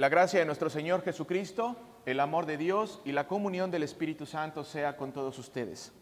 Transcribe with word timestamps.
La 0.00 0.08
gracia 0.08 0.40
de 0.40 0.46
nuestro 0.46 0.70
Señor 0.70 1.02
Jesucristo, 1.02 1.76
el 2.06 2.20
amor 2.20 2.46
de 2.46 2.56
Dios 2.56 3.02
y 3.04 3.12
la 3.12 3.26
comunión 3.26 3.70
del 3.70 3.82
Espíritu 3.82 4.24
Santo 4.24 4.64
sea 4.64 4.96
con 4.96 5.12
todos 5.12 5.38
ustedes. 5.38 5.92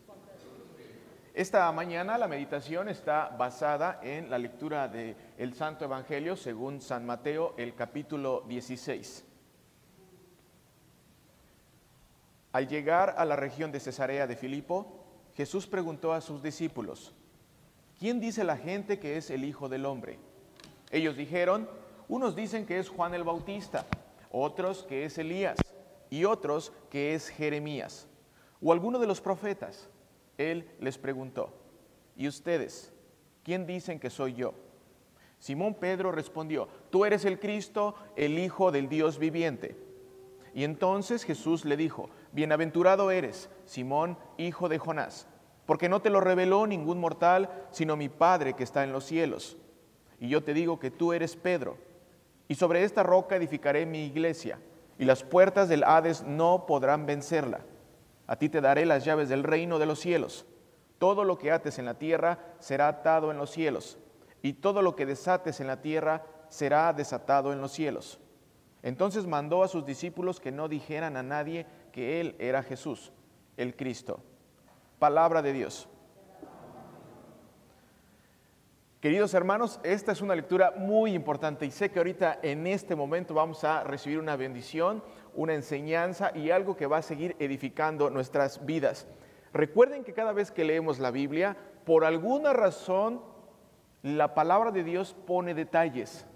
Esta 1.34 1.72
mañana 1.72 2.16
la 2.16 2.29
meditación 2.29 2.88
está 2.88 3.26
basada 3.30 3.98
en 4.04 4.30
la 4.30 4.38
lectura 4.38 4.87
del 4.87 5.16
el 5.37 5.53
Santo 5.53 5.84
Evangelio 5.84 6.36
según 6.36 6.80
San 6.80 7.07
Mateo, 7.07 7.57
el 7.58 7.75
capítulo 7.75 8.45
16. 8.46 9.25
Al 12.53 12.68
llegar 12.68 13.17
a 13.18 13.25
la 13.25 13.35
región 13.35 13.72
de 13.72 13.80
Cesarea 13.80 14.29
de 14.29 14.36
Filipo, 14.36 15.07
Jesús 15.35 15.67
preguntó 15.67 16.12
a 16.12 16.21
sus 16.21 16.40
discípulos, 16.40 17.17
¿quién 17.99 18.21
dice 18.21 18.44
la 18.44 18.58
gente 18.58 19.00
que 19.00 19.17
es 19.17 19.29
el 19.29 19.43
Hijo 19.43 19.68
del 19.68 19.86
Hombre? 19.86 20.21
Ellos 20.93 21.17
dijeron, 21.17 21.68
unos 22.08 22.35
dicen 22.35 22.64
que 22.64 22.79
es 22.79 22.89
Juan 22.89 23.14
el 23.14 23.25
Bautista, 23.25 23.86
otros 24.30 24.82
que 24.85 25.04
es 25.04 25.18
Elías 25.18 25.58
y 26.11 26.25
otros 26.25 26.72
que 26.90 27.14
es 27.14 27.29
Jeremías 27.29 28.08
o 28.62 28.72
alguno 28.72 28.98
de 28.98 29.07
los 29.07 29.21
profetas. 29.21 29.89
Él 30.36 30.68
les 30.81 30.98
preguntó, 30.98 31.53
¿y 32.17 32.28
ustedes? 32.28 32.92
¿Quién 33.42 33.67
dicen 33.67 34.00
que 34.00 34.11
soy 34.11 34.34
yo? 34.34 34.55
Simón 35.39 35.75
Pedro 35.75 36.11
respondió, 36.11 36.69
tú 36.91 37.05
eres 37.05 37.25
el 37.25 37.39
Cristo, 37.39 37.94
el 38.17 38.39
Hijo 38.39 38.72
del 38.72 38.89
Dios 38.89 39.19
viviente. 39.19 39.77
Y 40.55 40.64
entonces 40.64 41.25
Jesús 41.25 41.64
le 41.64 41.77
dijo, 41.77 42.11
bienaventurado 42.33 43.11
eres, 43.11 43.48
Simón, 43.64 44.19
hijo 44.39 44.69
de 44.69 44.78
Jonás, 44.78 45.28
porque 45.67 45.89
no 45.89 46.00
te 46.00 46.11
lo 46.11 46.20
reveló 46.20 46.67
ningún 46.67 46.98
mortal, 46.98 47.50
sino 47.70 47.97
mi 47.97 48.09
Padre 48.09 48.55
que 48.55 48.64
está 48.64 48.83
en 48.83 48.92
los 48.92 49.05
cielos. 49.05 49.56
Y 50.19 50.28
yo 50.28 50.42
te 50.42 50.55
digo 50.55 50.81
que 50.81 50.91
tú 50.91 51.12
eres 51.12 51.36
Pedro 51.36 51.77
y 52.48 52.55
sobre 52.55 52.83
esta 52.83 53.02
roca 53.02 53.36
edificaré 53.36 53.86
mi 53.86 54.06
iglesia, 54.06 54.59
y 54.98 55.05
las 55.05 55.23
puertas 55.23 55.69
del 55.69 55.84
Hades 55.84 56.25
no 56.25 56.64
podrán 56.67 57.06
vencerla. 57.06 57.61
A 58.27 58.36
ti 58.36 58.48
te 58.48 58.61
daré 58.61 58.86
las 58.86 59.05
llaves 59.05 59.28
del 59.28 59.45
reino 59.45 59.78
de 59.78 59.86
los 59.86 60.00
cielos. 60.00 60.47
Todo 60.98 61.25
lo 61.25 61.39
que 61.39 61.53
ates 61.53 61.78
en 61.78 61.84
la 61.84 61.95
tierra 61.95 62.39
será 62.58 62.89
atado 62.89 63.31
en 63.31 63.36
los 63.36 63.50
cielos, 63.50 63.98
y 64.42 64.55
todo 64.55 64.83
lo 64.83 64.97
que 64.97 65.06
desates 65.06 65.61
en 65.61 65.67
la 65.67 65.81
tierra 65.81 66.25
será 66.48 66.92
desatado 66.92 67.53
en 67.53 67.61
los 67.61 67.73
cielos. 67.73 68.19
Entonces 68.83 69.27
mandó 69.27 69.62
a 69.62 69.69
sus 69.69 69.84
discípulos 69.84 70.41
que 70.41 70.53
no 70.53 70.69
dijeran 70.69 71.17
a 71.17 71.23
nadie 71.23 71.67
que 71.92 72.20
Él 72.20 72.34
era 72.39 72.62
Jesús, 72.62 73.12
el 73.56 73.77
Cristo. 73.77 74.20
Palabra 74.98 75.42
de 75.42 75.53
Dios. 75.53 75.89
Queridos 79.01 79.33
hermanos, 79.33 79.79
esta 79.85 80.11
es 80.11 80.21
una 80.23 80.35
lectura 80.35 80.75
muy 80.77 81.13
importante 81.15 81.65
y 81.65 81.71
sé 81.71 81.89
que 81.89 82.01
ahorita 82.01 82.41
en 82.43 82.67
este 82.67 82.97
momento 82.97 83.33
vamos 83.33 83.63
a 83.63 83.85
recibir 83.85 84.19
una 84.19 84.35
bendición, 84.35 85.05
una 85.37 85.55
enseñanza 85.55 86.33
y 86.35 86.51
algo 86.51 86.77
que 86.77 86.89
va 86.89 86.97
a 86.97 87.03
seguir 87.03 87.37
edificando 87.39 88.11
nuestras 88.11 88.67
vidas. 88.67 89.07
Recuerden 89.53 90.03
que 90.03 90.15
cada 90.15 90.33
vez 90.33 90.51
que 90.51 90.65
leemos 90.65 90.99
la 90.99 91.13
Biblia, 91.13 91.57
por 91.85 92.05
alguna 92.05 92.53
razón, 92.53 93.23
la 94.03 94.35
palabra 94.35 94.73
de 94.73 94.83
Dios 94.83 95.15
pone 95.29 95.55
detalles. 95.55 96.27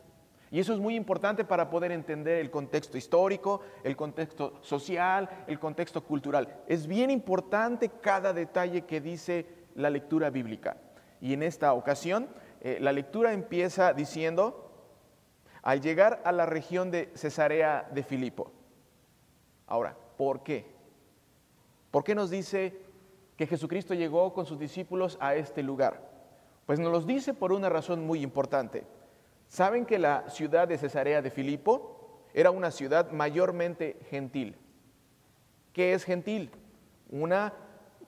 Y 0.53 0.61
eso 0.61 0.73
es 0.73 0.79
muy 0.79 0.95
importante 0.95 1.45
para 1.45 1.69
poder 1.69 1.91
entender 1.91 2.39
el 2.39 2.53
contexto 2.53 2.97
histórico, 2.97 3.63
el 3.83 3.97
contexto 3.97 4.61
social, 4.61 5.29
el 5.49 5.59
contexto 5.59 6.05
cultural. 6.05 6.61
Es 6.69 6.87
bien 6.87 7.11
importante 7.11 7.91
cada 8.01 8.33
detalle 8.33 8.83
que 8.83 9.01
dice 9.01 9.47
la 9.75 9.91
lectura 9.91 10.31
bíblica. 10.31 10.77
Y 11.21 11.33
en 11.35 11.45
esta 11.45 11.73
ocasión 11.73 12.29
eh, 12.65 12.79
la 12.81 12.93
lectura 12.93 13.33
empieza 13.33 13.93
diciendo, 13.93 14.71
al 15.63 15.81
llegar 15.81 16.23
a 16.25 16.31
la 16.31 16.47
región 16.47 16.93
de 16.93 17.11
Cesarea 17.17 17.89
de 17.93 18.05
Filipo. 18.05 18.53
Ahora, 19.67 19.97
¿por 20.17 20.45
qué? 20.45 20.65
¿Por 21.91 22.05
qué 22.05 22.15
nos 22.15 22.31
dice 22.31 22.81
que 23.37 23.49
Jesucristo 23.49 23.95
llegó 23.95 24.33
con 24.33 24.47
sus 24.47 24.61
discípulos 24.61 25.19
a 25.21 25.35
este 25.35 25.65
lugar? 25.65 26.09
Pues 26.65 26.79
nos 26.79 26.93
los 26.93 27.05
dice 27.05 27.35
por 27.35 27.53
una 27.53 27.69
razón 27.69 28.07
muy 28.07 28.23
importante. 28.23 28.85
¿Saben 29.49 29.85
que 29.85 29.99
la 29.99 30.31
ciudad 30.31 30.69
de 30.69 30.79
Cesarea 30.79 31.21
de 31.21 31.33
Filipo 31.33 32.23
era 32.33 32.53
una 32.53 32.71
ciudad 32.71 33.11
mayormente 33.11 33.99
gentil? 34.09 34.57
¿Qué 35.73 35.95
es 35.95 36.05
gentil? 36.05 36.53
Una 37.11 37.53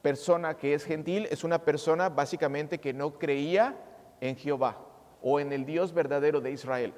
persona 0.00 0.56
que 0.56 0.74
es 0.74 0.84
gentil 0.84 1.26
es 1.30 1.42
una 1.42 1.64
persona 1.64 2.08
básicamente 2.08 2.78
que 2.78 2.92
no 2.92 3.18
creía 3.18 3.76
en 4.24 4.36
Jehová 4.36 4.78
o 5.22 5.38
en 5.38 5.52
el 5.52 5.66
Dios 5.66 5.92
verdadero 5.92 6.40
de 6.40 6.50
Israel. 6.50 6.94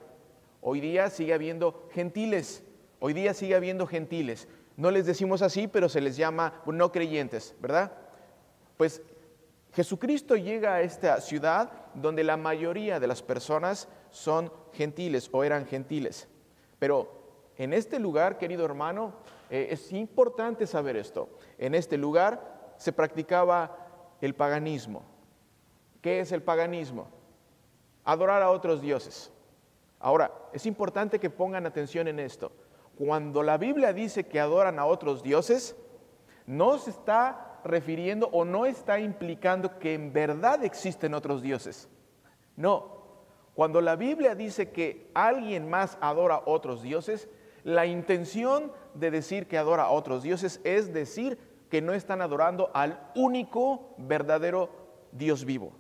Hoy 0.60 0.80
día 0.80 1.10
sigue 1.10 1.34
habiendo 1.34 1.88
gentiles, 1.92 2.62
hoy 3.00 3.12
día 3.12 3.34
sigue 3.34 3.56
habiendo 3.56 3.86
gentiles. 3.86 4.48
No 4.76 4.90
les 4.90 5.06
decimos 5.06 5.42
así, 5.42 5.66
pero 5.66 5.88
se 5.88 6.00
les 6.00 6.16
llama 6.16 6.62
no 6.66 6.92
creyentes, 6.92 7.54
¿verdad? 7.60 7.92
Pues 8.76 9.02
Jesucristo 9.72 10.36
llega 10.36 10.74
a 10.74 10.82
esta 10.82 11.20
ciudad 11.20 11.72
donde 11.94 12.22
la 12.22 12.36
mayoría 12.36 13.00
de 13.00 13.06
las 13.08 13.22
personas 13.22 13.88
son 14.10 14.52
gentiles 14.72 15.28
o 15.32 15.42
eran 15.42 15.66
gentiles. 15.66 16.28
Pero 16.78 17.10
en 17.56 17.72
este 17.72 17.98
lugar, 17.98 18.38
querido 18.38 18.64
hermano, 18.64 19.14
eh, 19.50 19.68
es 19.70 19.92
importante 19.92 20.66
saber 20.66 20.96
esto. 20.96 21.28
En 21.58 21.74
este 21.74 21.96
lugar 21.96 22.74
se 22.76 22.92
practicaba 22.92 24.16
el 24.20 24.34
paganismo. 24.34 25.02
¿Qué 26.02 26.20
es 26.20 26.32
el 26.32 26.42
paganismo? 26.42 27.15
Adorar 28.06 28.42
a 28.42 28.50
otros 28.50 28.80
dioses. 28.80 29.30
Ahora, 30.00 30.32
es 30.54 30.64
importante 30.64 31.18
que 31.18 31.28
pongan 31.28 31.66
atención 31.66 32.08
en 32.08 32.18
esto. 32.18 32.52
Cuando 32.96 33.42
la 33.42 33.58
Biblia 33.58 33.92
dice 33.92 34.24
que 34.24 34.40
adoran 34.40 34.78
a 34.78 34.86
otros 34.86 35.22
dioses, 35.22 35.76
no 36.46 36.78
se 36.78 36.90
está 36.90 37.60
refiriendo 37.64 38.28
o 38.32 38.44
no 38.44 38.64
está 38.64 38.98
implicando 39.00 39.78
que 39.78 39.92
en 39.92 40.12
verdad 40.12 40.64
existen 40.64 41.12
otros 41.12 41.42
dioses. 41.42 41.88
No. 42.56 42.96
Cuando 43.54 43.80
la 43.80 43.96
Biblia 43.96 44.34
dice 44.34 44.70
que 44.70 45.10
alguien 45.14 45.68
más 45.68 45.98
adora 46.00 46.36
a 46.36 46.42
otros 46.46 46.82
dioses, 46.82 47.28
la 47.64 47.86
intención 47.86 48.72
de 48.94 49.10
decir 49.10 49.48
que 49.48 49.58
adora 49.58 49.84
a 49.84 49.90
otros 49.90 50.22
dioses 50.22 50.60
es 50.62 50.92
decir 50.92 51.38
que 51.68 51.82
no 51.82 51.92
están 51.92 52.22
adorando 52.22 52.70
al 52.72 53.10
único 53.14 53.94
verdadero 53.98 54.70
Dios 55.12 55.44
vivo. 55.44 55.72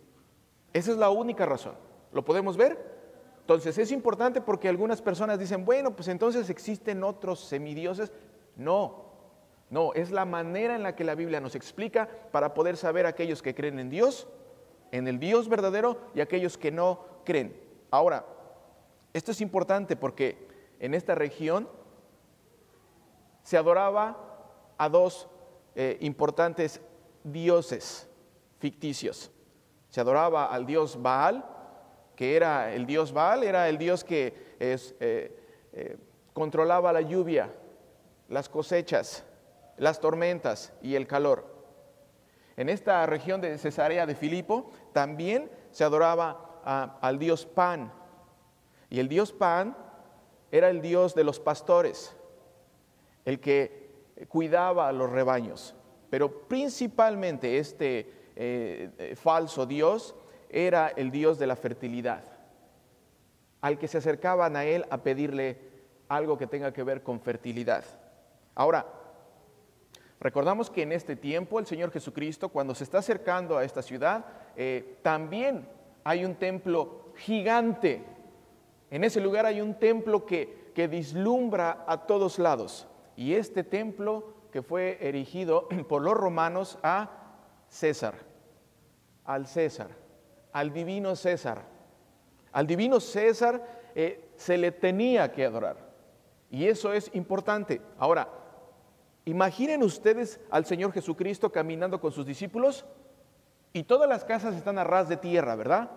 Esa 0.72 0.90
es 0.90 0.96
la 0.96 1.10
única 1.10 1.46
razón. 1.46 1.85
¿Lo 2.16 2.24
podemos 2.24 2.56
ver? 2.56 2.96
Entonces 3.40 3.76
es 3.76 3.92
importante 3.92 4.40
porque 4.40 4.70
algunas 4.70 5.02
personas 5.02 5.38
dicen, 5.38 5.66
bueno, 5.66 5.94
pues 5.94 6.08
entonces 6.08 6.48
existen 6.48 7.04
otros 7.04 7.40
semidioses. 7.40 8.10
No, 8.56 9.04
no, 9.68 9.92
es 9.92 10.10
la 10.10 10.24
manera 10.24 10.74
en 10.74 10.82
la 10.82 10.96
que 10.96 11.04
la 11.04 11.14
Biblia 11.14 11.40
nos 11.40 11.54
explica 11.54 12.08
para 12.32 12.54
poder 12.54 12.78
saber 12.78 13.04
aquellos 13.04 13.42
que 13.42 13.54
creen 13.54 13.78
en 13.78 13.90
Dios, 13.90 14.26
en 14.92 15.08
el 15.08 15.18
Dios 15.18 15.50
verdadero 15.50 15.98
y 16.14 16.20
aquellos 16.22 16.56
que 16.56 16.72
no 16.72 17.04
creen. 17.26 17.54
Ahora, 17.90 18.24
esto 19.12 19.32
es 19.32 19.42
importante 19.42 19.94
porque 19.94 20.48
en 20.80 20.94
esta 20.94 21.14
región 21.14 21.68
se 23.42 23.58
adoraba 23.58 24.72
a 24.78 24.88
dos 24.88 25.28
eh, 25.74 25.98
importantes 26.00 26.80
dioses 27.24 28.08
ficticios. 28.58 29.30
Se 29.90 30.00
adoraba 30.00 30.46
al 30.46 30.64
dios 30.64 31.00
Baal, 31.02 31.55
que 32.16 32.34
era 32.34 32.72
el 32.72 32.86
dios 32.86 33.12
Baal, 33.12 33.44
era 33.44 33.68
el 33.68 33.78
dios 33.78 34.02
que 34.02 34.56
eh, 34.58 34.78
eh, 35.72 35.96
controlaba 36.32 36.92
la 36.92 37.02
lluvia, 37.02 37.52
las 38.28 38.48
cosechas, 38.48 39.24
las 39.76 40.00
tormentas 40.00 40.72
y 40.82 40.94
el 40.94 41.06
calor. 41.06 41.54
En 42.56 42.70
esta 42.70 43.04
región 43.04 43.42
de 43.42 43.58
Cesarea 43.58 44.06
de 44.06 44.14
Filipo 44.14 44.70
también 44.94 45.50
se 45.70 45.84
adoraba 45.84 46.98
al 47.02 47.18
dios 47.18 47.44
Pan. 47.44 47.92
Y 48.88 48.98
el 48.98 49.08
dios 49.08 49.32
Pan 49.32 49.76
era 50.50 50.70
el 50.70 50.80
dios 50.80 51.14
de 51.14 51.22
los 51.22 51.38
pastores, 51.38 52.16
el 53.26 53.40
que 53.40 53.90
cuidaba 54.28 54.88
a 54.88 54.92
los 54.92 55.10
rebaños. 55.10 55.74
Pero 56.08 56.48
principalmente 56.48 57.58
este 57.58 58.10
eh, 58.36 59.14
falso 59.16 59.66
Dios 59.66 60.14
era 60.50 60.88
el 60.88 61.10
Dios 61.10 61.38
de 61.38 61.46
la 61.46 61.56
fertilidad, 61.56 62.24
al 63.60 63.78
que 63.78 63.88
se 63.88 63.98
acercaban 63.98 64.56
a 64.56 64.64
él 64.64 64.84
a 64.90 64.98
pedirle 64.98 65.58
algo 66.08 66.38
que 66.38 66.46
tenga 66.46 66.72
que 66.72 66.82
ver 66.82 67.02
con 67.02 67.20
fertilidad. 67.20 67.84
Ahora, 68.54 68.86
recordamos 70.20 70.70
que 70.70 70.82
en 70.82 70.92
este 70.92 71.16
tiempo 71.16 71.58
el 71.58 71.66
Señor 71.66 71.90
Jesucristo, 71.90 72.48
cuando 72.48 72.74
se 72.74 72.84
está 72.84 72.98
acercando 72.98 73.58
a 73.58 73.64
esta 73.64 73.82
ciudad, 73.82 74.24
eh, 74.56 74.98
también 75.02 75.68
hay 76.04 76.24
un 76.24 76.36
templo 76.36 77.12
gigante. 77.16 78.02
En 78.90 79.04
ese 79.04 79.20
lugar 79.20 79.46
hay 79.46 79.60
un 79.60 79.74
templo 79.74 80.24
que, 80.24 80.70
que 80.74 80.86
vislumbra 80.86 81.84
a 81.86 82.06
todos 82.06 82.38
lados. 82.38 82.86
Y 83.16 83.34
este 83.34 83.64
templo 83.64 84.34
que 84.52 84.62
fue 84.62 84.98
erigido 85.00 85.68
por 85.88 86.02
los 86.02 86.14
romanos 86.14 86.78
a 86.82 87.10
César, 87.68 88.14
al 89.24 89.46
César, 89.46 89.90
al 90.56 90.72
divino 90.72 91.14
César. 91.14 91.66
Al 92.50 92.66
divino 92.66 92.98
César 92.98 93.62
eh, 93.94 94.30
se 94.36 94.56
le 94.56 94.72
tenía 94.72 95.30
que 95.30 95.44
adorar. 95.44 95.76
Y 96.50 96.66
eso 96.66 96.94
es 96.94 97.10
importante. 97.14 97.82
Ahora, 97.98 98.30
imaginen 99.26 99.82
ustedes 99.82 100.40
al 100.48 100.64
Señor 100.64 100.92
Jesucristo 100.92 101.52
caminando 101.52 102.00
con 102.00 102.10
sus 102.10 102.24
discípulos 102.24 102.86
y 103.74 103.82
todas 103.82 104.08
las 104.08 104.24
casas 104.24 104.54
están 104.54 104.78
a 104.78 104.84
ras 104.84 105.10
de 105.10 105.18
tierra, 105.18 105.56
¿verdad? 105.56 105.90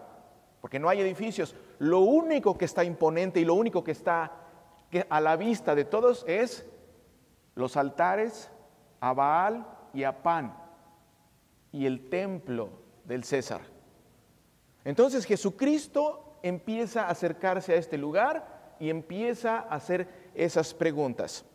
Porque 0.59 0.77
no 0.77 0.89
hay 0.89 0.99
edificios. 0.99 1.55
Lo 1.77 1.99
único 1.99 2.57
que 2.57 2.65
está 2.65 2.83
imponente 2.83 3.39
y 3.39 3.45
lo 3.45 3.53
único 3.53 3.81
que 3.81 3.91
está 3.91 4.33
a 5.07 5.21
la 5.21 5.37
vista 5.37 5.73
de 5.73 5.85
todos 5.85 6.25
es 6.27 6.65
los 7.55 7.77
altares 7.77 8.51
a 8.99 9.13
Baal 9.13 9.65
y 9.93 10.03
a 10.03 10.21
Pan 10.21 10.53
y 11.71 11.85
el 11.85 12.09
templo 12.09 12.71
del 13.05 13.23
César. 13.23 13.78
Entonces 14.85 15.25
Jesucristo 15.25 16.37
empieza 16.41 17.03
a 17.03 17.09
acercarse 17.09 17.73
a 17.73 17.77
este 17.77 17.97
lugar 17.97 18.75
y 18.79 18.89
empieza 18.89 19.57
a 19.57 19.75
hacer 19.75 20.07
esas 20.33 20.73
preguntas. 20.73 21.45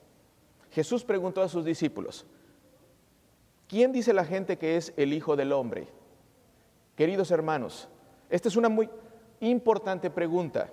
Jesús 0.71 1.05
preguntó 1.05 1.41
a 1.43 1.49
sus 1.49 1.65
discípulos, 1.65 2.27
¿quién 3.69 3.93
dice 3.93 4.13
la 4.13 4.25
gente 4.25 4.59
que 4.59 4.77
es 4.77 4.93
el 4.97 5.13
Hijo 5.13 5.37
del 5.37 5.53
Hombre? 5.53 5.89
Queridos 6.97 7.31
hermanos, 7.31 7.89
esta 8.29 8.49
es 8.49 8.57
una 8.57 8.69
muy 8.69 8.91
importante 9.41 10.11
pregunta 10.11 10.71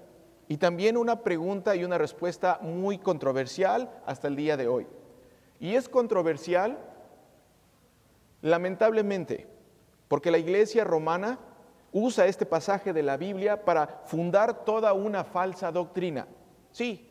y 0.48 0.58
también 0.58 0.98
una 0.98 1.24
pregunta 1.24 1.76
y 1.76 1.84
una 1.84 1.98
respuesta 1.98 2.60
muy 2.62 2.98
controversial 2.98 3.90
hasta 4.06 4.28
el 4.28 4.36
día 4.36 4.58
de 4.58 4.68
hoy. 4.68 4.88
Y 5.60 5.76
es 5.76 5.88
controversial, 5.88 6.78
lamentablemente, 8.42 9.48
porque 10.08 10.32
la 10.32 10.40
iglesia 10.40 10.84
romana 10.84 11.40
usa 11.92 12.26
este 12.26 12.46
pasaje 12.46 12.94
de 12.94 13.04
la 13.04 13.18
Biblia 13.18 13.64
para 13.64 13.88
fundar 14.06 14.66
toda 14.66 14.94
una 14.94 15.24
falsa 15.24 15.72
doctrina. 15.72 16.28
Sí, 16.72 17.10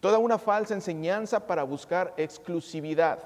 toda 0.00 0.18
una 0.18 0.38
falsa 0.38 0.74
enseñanza 0.74 1.46
para 1.46 1.62
buscar 1.64 2.14
exclusividad. 2.16 3.18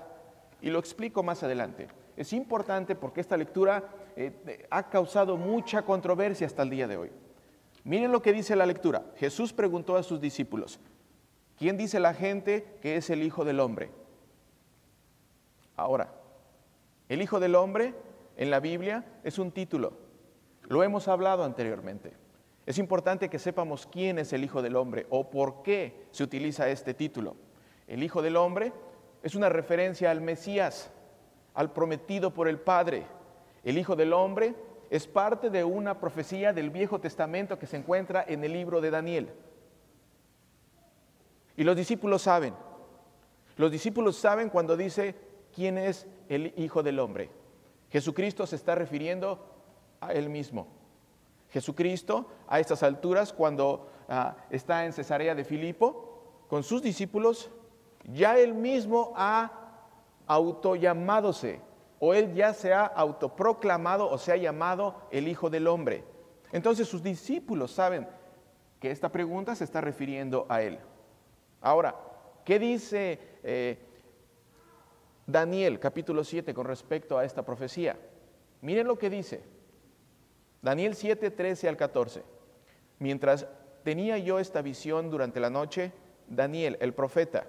Y 0.60 0.70
lo 0.70 0.78
explico 0.78 1.22
más 1.22 1.42
adelante. 1.42 1.88
Es 2.16 2.32
importante 2.32 2.94
porque 2.94 3.20
esta 3.20 3.36
lectura 3.36 3.84
eh, 4.16 4.66
ha 4.70 4.88
causado 4.88 5.36
mucha 5.36 5.82
controversia 5.82 6.46
hasta 6.46 6.62
el 6.62 6.70
día 6.70 6.88
de 6.88 6.96
hoy. 6.96 7.10
Miren 7.84 8.10
lo 8.10 8.22
que 8.22 8.32
dice 8.32 8.56
la 8.56 8.66
lectura. 8.66 9.04
Jesús 9.16 9.52
preguntó 9.52 9.96
a 9.96 10.02
sus 10.02 10.20
discípulos, 10.20 10.80
¿quién 11.58 11.76
dice 11.76 12.00
la 12.00 12.14
gente 12.14 12.78
que 12.80 12.96
es 12.96 13.10
el 13.10 13.22
Hijo 13.22 13.44
del 13.44 13.60
Hombre? 13.60 13.90
Ahora, 15.76 16.10
el 17.08 17.20
Hijo 17.20 17.38
del 17.38 17.54
Hombre 17.54 17.94
en 18.36 18.50
la 18.50 18.60
Biblia 18.60 19.04
es 19.22 19.38
un 19.38 19.52
título. 19.52 20.05
Lo 20.68 20.82
hemos 20.82 21.08
hablado 21.08 21.44
anteriormente. 21.44 22.12
Es 22.66 22.78
importante 22.78 23.28
que 23.28 23.38
sepamos 23.38 23.86
quién 23.86 24.18
es 24.18 24.32
el 24.32 24.42
Hijo 24.42 24.60
del 24.60 24.74
Hombre 24.76 25.06
o 25.10 25.30
por 25.30 25.62
qué 25.62 26.08
se 26.10 26.24
utiliza 26.24 26.68
este 26.68 26.94
título. 26.94 27.36
El 27.86 28.02
Hijo 28.02 28.22
del 28.22 28.36
Hombre 28.36 28.72
es 29.22 29.36
una 29.36 29.48
referencia 29.48 30.10
al 30.10 30.20
Mesías, 30.20 30.90
al 31.54 31.72
prometido 31.72 32.34
por 32.34 32.48
el 32.48 32.58
Padre. 32.58 33.06
El 33.62 33.78
Hijo 33.78 33.94
del 33.94 34.12
Hombre 34.12 34.56
es 34.90 35.06
parte 35.06 35.50
de 35.50 35.62
una 35.62 36.00
profecía 36.00 36.52
del 36.52 36.70
Viejo 36.70 37.00
Testamento 37.00 37.58
que 37.58 37.66
se 37.66 37.76
encuentra 37.76 38.24
en 38.26 38.42
el 38.42 38.52
libro 38.52 38.80
de 38.80 38.90
Daniel. 38.90 39.32
Y 41.56 41.62
los 41.62 41.76
discípulos 41.76 42.22
saben, 42.22 42.54
los 43.56 43.70
discípulos 43.70 44.16
saben 44.16 44.50
cuando 44.50 44.76
dice 44.76 45.14
quién 45.54 45.78
es 45.78 46.06
el 46.28 46.52
Hijo 46.56 46.82
del 46.82 46.98
Hombre. 46.98 47.30
Jesucristo 47.90 48.46
se 48.46 48.56
está 48.56 48.74
refiriendo 48.74 49.55
a 50.00 50.12
él 50.12 50.28
mismo. 50.28 50.66
Jesucristo 51.50 52.26
a 52.48 52.60
estas 52.60 52.82
alturas, 52.82 53.32
cuando 53.32 53.88
ah, 54.08 54.36
está 54.50 54.84
en 54.84 54.92
Cesarea 54.92 55.34
de 55.34 55.44
Filipo, 55.44 56.44
con 56.48 56.62
sus 56.62 56.82
discípulos, 56.82 57.50
ya 58.04 58.38
él 58.38 58.54
mismo 58.54 59.12
ha 59.16 59.52
autollamadose, 60.26 61.60
o 61.98 62.14
él 62.14 62.34
ya 62.34 62.52
se 62.52 62.72
ha 62.72 62.84
autoproclamado 62.84 64.10
o 64.10 64.18
se 64.18 64.32
ha 64.32 64.36
llamado 64.36 64.96
el 65.10 65.28
Hijo 65.28 65.50
del 65.50 65.66
Hombre. 65.66 66.04
Entonces 66.52 66.88
sus 66.88 67.02
discípulos 67.02 67.72
saben 67.72 68.06
que 68.80 68.90
esta 68.90 69.10
pregunta 69.10 69.54
se 69.54 69.64
está 69.64 69.80
refiriendo 69.80 70.46
a 70.48 70.62
él. 70.62 70.78
Ahora, 71.60 71.96
¿qué 72.44 72.58
dice 72.58 73.18
eh, 73.42 73.78
Daniel 75.26 75.80
capítulo 75.80 76.22
7 76.22 76.52
con 76.52 76.66
respecto 76.66 77.18
a 77.18 77.24
esta 77.24 77.44
profecía? 77.44 77.98
Miren 78.60 78.86
lo 78.86 78.98
que 78.98 79.10
dice. 79.10 79.55
Daniel 80.66 80.96
7, 80.96 81.30
13 81.30 81.68
al 81.68 81.76
14. 81.76 82.24
Mientras 82.98 83.46
tenía 83.84 84.18
yo 84.18 84.40
esta 84.40 84.62
visión 84.62 85.10
durante 85.10 85.38
la 85.38 85.48
noche, 85.48 85.92
Daniel, 86.26 86.76
el 86.80 86.92
profeta, 86.92 87.46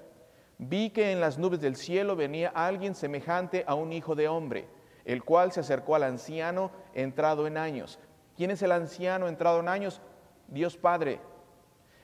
vi 0.60 0.92
que 0.92 1.12
en 1.12 1.20
las 1.20 1.40
nubes 1.40 1.60
del 1.60 1.78
cielo 1.78 2.16
venía 2.16 2.50
alguien 2.50 2.94
semejante 2.94 3.64
a 3.66 3.74
un 3.74 3.92
hijo 3.92 4.14
de 4.14 4.28
hombre, 4.28 4.68
el 5.04 5.24
cual 5.24 5.52
se 5.52 5.62
acercó 5.62 5.96
al 5.96 6.04
anciano 6.04 6.70
entrado 6.94 7.48
en 7.48 7.58
años. 7.58 7.98
¿Quién 8.36 8.52
es 8.52 8.62
el 8.62 8.72
anciano 8.72 9.28
entrado 9.28 9.62
en 9.62 9.70
años? 9.70 10.00
Dios 10.48 10.78
Padre. 10.78 11.20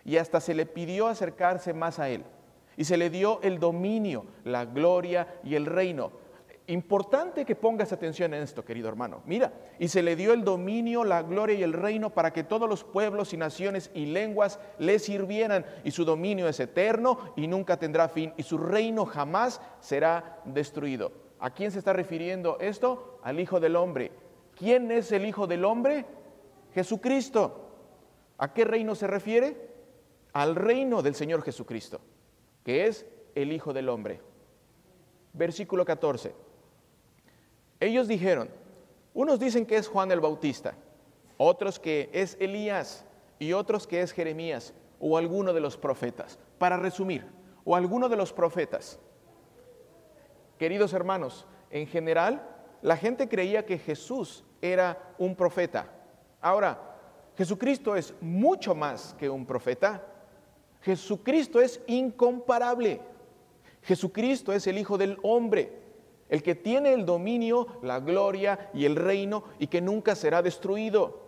Y 0.04 0.18
hasta 0.18 0.40
se 0.40 0.56
le 0.56 0.66
pidió 0.66 1.06
acercarse 1.06 1.76
más 1.76 2.00
a 2.00 2.10
él. 2.10 2.24
Y 2.76 2.86
se 2.86 2.98
le 2.98 3.12
dio 3.12 3.40
el 3.44 3.60
dominio, 3.60 4.26
la 4.46 4.66
gloria 4.66 5.28
y 5.44 5.54
el 5.54 5.68
reino 5.68 6.23
Importante 6.68 7.44
que 7.44 7.56
pongas 7.56 7.92
atención 7.92 8.34
en 8.34 8.42
esto, 8.42 8.64
querido 8.64 8.88
hermano. 8.88 9.22
Mira, 9.26 9.52
y 9.80 9.90
se 9.90 10.02
le 10.02 10.16
dio 10.16 10.32
el 10.32 10.46
dominio, 10.46 11.04
la 11.04 11.22
gloria 11.22 11.56
y 11.56 11.64
el 11.64 11.74
reino 11.74 12.12
para 12.12 12.32
que 12.32 12.46
todos 12.46 12.70
los 12.70 12.86
pueblos 12.86 13.34
y 13.34 13.38
naciones 13.38 13.92
y 13.94 14.06
lenguas 14.06 14.60
le 14.80 14.98
sirvieran. 15.00 15.66
Y 15.84 15.92
su 15.92 16.06
dominio 16.06 16.48
es 16.48 16.62
eterno 16.62 17.34
y 17.36 17.48
nunca 17.48 17.78
tendrá 17.78 18.08
fin. 18.08 18.34
Y 18.38 18.44
su 18.44 18.58
reino 18.58 19.06
jamás 19.06 19.60
será 19.82 20.40
destruido. 20.46 21.12
¿A 21.40 21.50
quién 21.50 21.72
se 21.72 21.80
está 21.80 21.92
refiriendo 21.92 22.58
esto? 22.62 23.20
Al 23.24 23.42
Hijo 23.42 23.60
del 23.60 23.76
Hombre. 23.76 24.14
¿Quién 24.56 24.90
es 24.90 25.12
el 25.12 25.26
Hijo 25.26 25.48
del 25.48 25.66
Hombre? 25.66 26.06
Jesucristo. 26.74 27.72
¿A 28.38 28.54
qué 28.54 28.64
reino 28.64 28.96
se 28.96 29.08
refiere? 29.08 29.70
Al 30.32 30.56
reino 30.56 31.02
del 31.02 31.16
Señor 31.16 31.42
Jesucristo, 31.44 32.00
que 32.64 32.88
es 32.88 33.06
el 33.36 33.52
Hijo 33.52 33.74
del 33.74 33.90
Hombre. 33.90 34.22
Versículo 35.34 35.84
14. 35.84 36.53
Ellos 37.84 38.08
dijeron, 38.08 38.48
unos 39.14 39.42
dicen 39.42 39.66
que 39.66 39.76
es 39.76 39.90
Juan 39.90 40.10
el 40.10 40.22
Bautista, 40.22 40.74
otros 41.36 41.80
que 41.80 42.10
es 42.14 42.38
Elías 42.40 43.04
y 43.40 43.52
otros 43.52 43.88
que 43.88 44.00
es 44.00 44.14
Jeremías 44.14 44.74
o 45.02 45.18
alguno 45.18 45.52
de 45.52 45.60
los 45.60 45.76
profetas. 45.76 46.40
Para 46.58 46.78
resumir, 46.78 47.26
o 47.66 47.76
alguno 47.76 48.08
de 48.08 48.16
los 48.16 48.32
profetas. 48.32 49.02
Queridos 50.58 50.94
hermanos, 50.94 51.46
en 51.72 51.86
general, 51.86 52.48
la 52.82 52.96
gente 52.96 53.28
creía 53.28 53.66
que 53.66 53.78
Jesús 53.78 54.46
era 54.62 55.14
un 55.18 55.36
profeta. 55.36 55.92
Ahora, 56.40 56.80
Jesucristo 57.36 57.98
es 57.98 58.14
mucho 58.22 58.76
más 58.76 59.14
que 59.20 59.30
un 59.30 59.46
profeta. 59.46 60.08
Jesucristo 60.84 61.60
es 61.60 61.82
incomparable. 61.88 63.02
Jesucristo 63.82 64.54
es 64.54 64.68
el 64.68 64.78
Hijo 64.78 64.98
del 64.98 65.18
Hombre 65.22 65.83
el 66.30 66.42
que 66.42 66.56
tiene 66.56 66.94
el 66.94 67.06
dominio, 67.06 67.68
la 67.82 68.00
gloria 68.00 68.70
y 68.74 68.86
el 68.86 68.96
reino 68.96 69.44
y 69.60 69.68
que 69.68 69.82
nunca 69.82 70.16
será 70.16 70.42
destruido. 70.42 71.20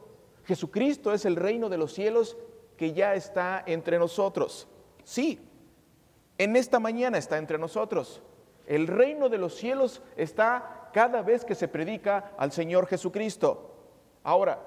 Jesucristo 0.46 1.14
es 1.14 1.25
el 1.25 1.36
reino 1.36 1.70
de 1.70 1.78
los 1.78 1.94
cielos 1.94 2.38
que 2.78 2.94
ya 2.94 3.16
está 3.16 3.64
entre 3.66 4.00
nosotros. 4.00 4.68
Sí, 5.04 5.40
en 6.38 6.56
esta 6.56 6.80
mañana 6.80 7.18
está 7.18 7.38
entre 7.38 7.58
nosotros. 7.58 8.22
El 8.68 8.88
reino 8.88 9.30
de 9.30 9.38
los 9.38 9.56
cielos 9.56 10.02
está 10.18 10.90
cada 10.94 11.22
vez 11.22 11.46
que 11.46 11.56
se 11.56 11.68
predica 11.68 12.32
al 12.38 12.52
Señor 12.52 12.88
Jesucristo. 12.88 13.72
Ahora, 14.24 14.60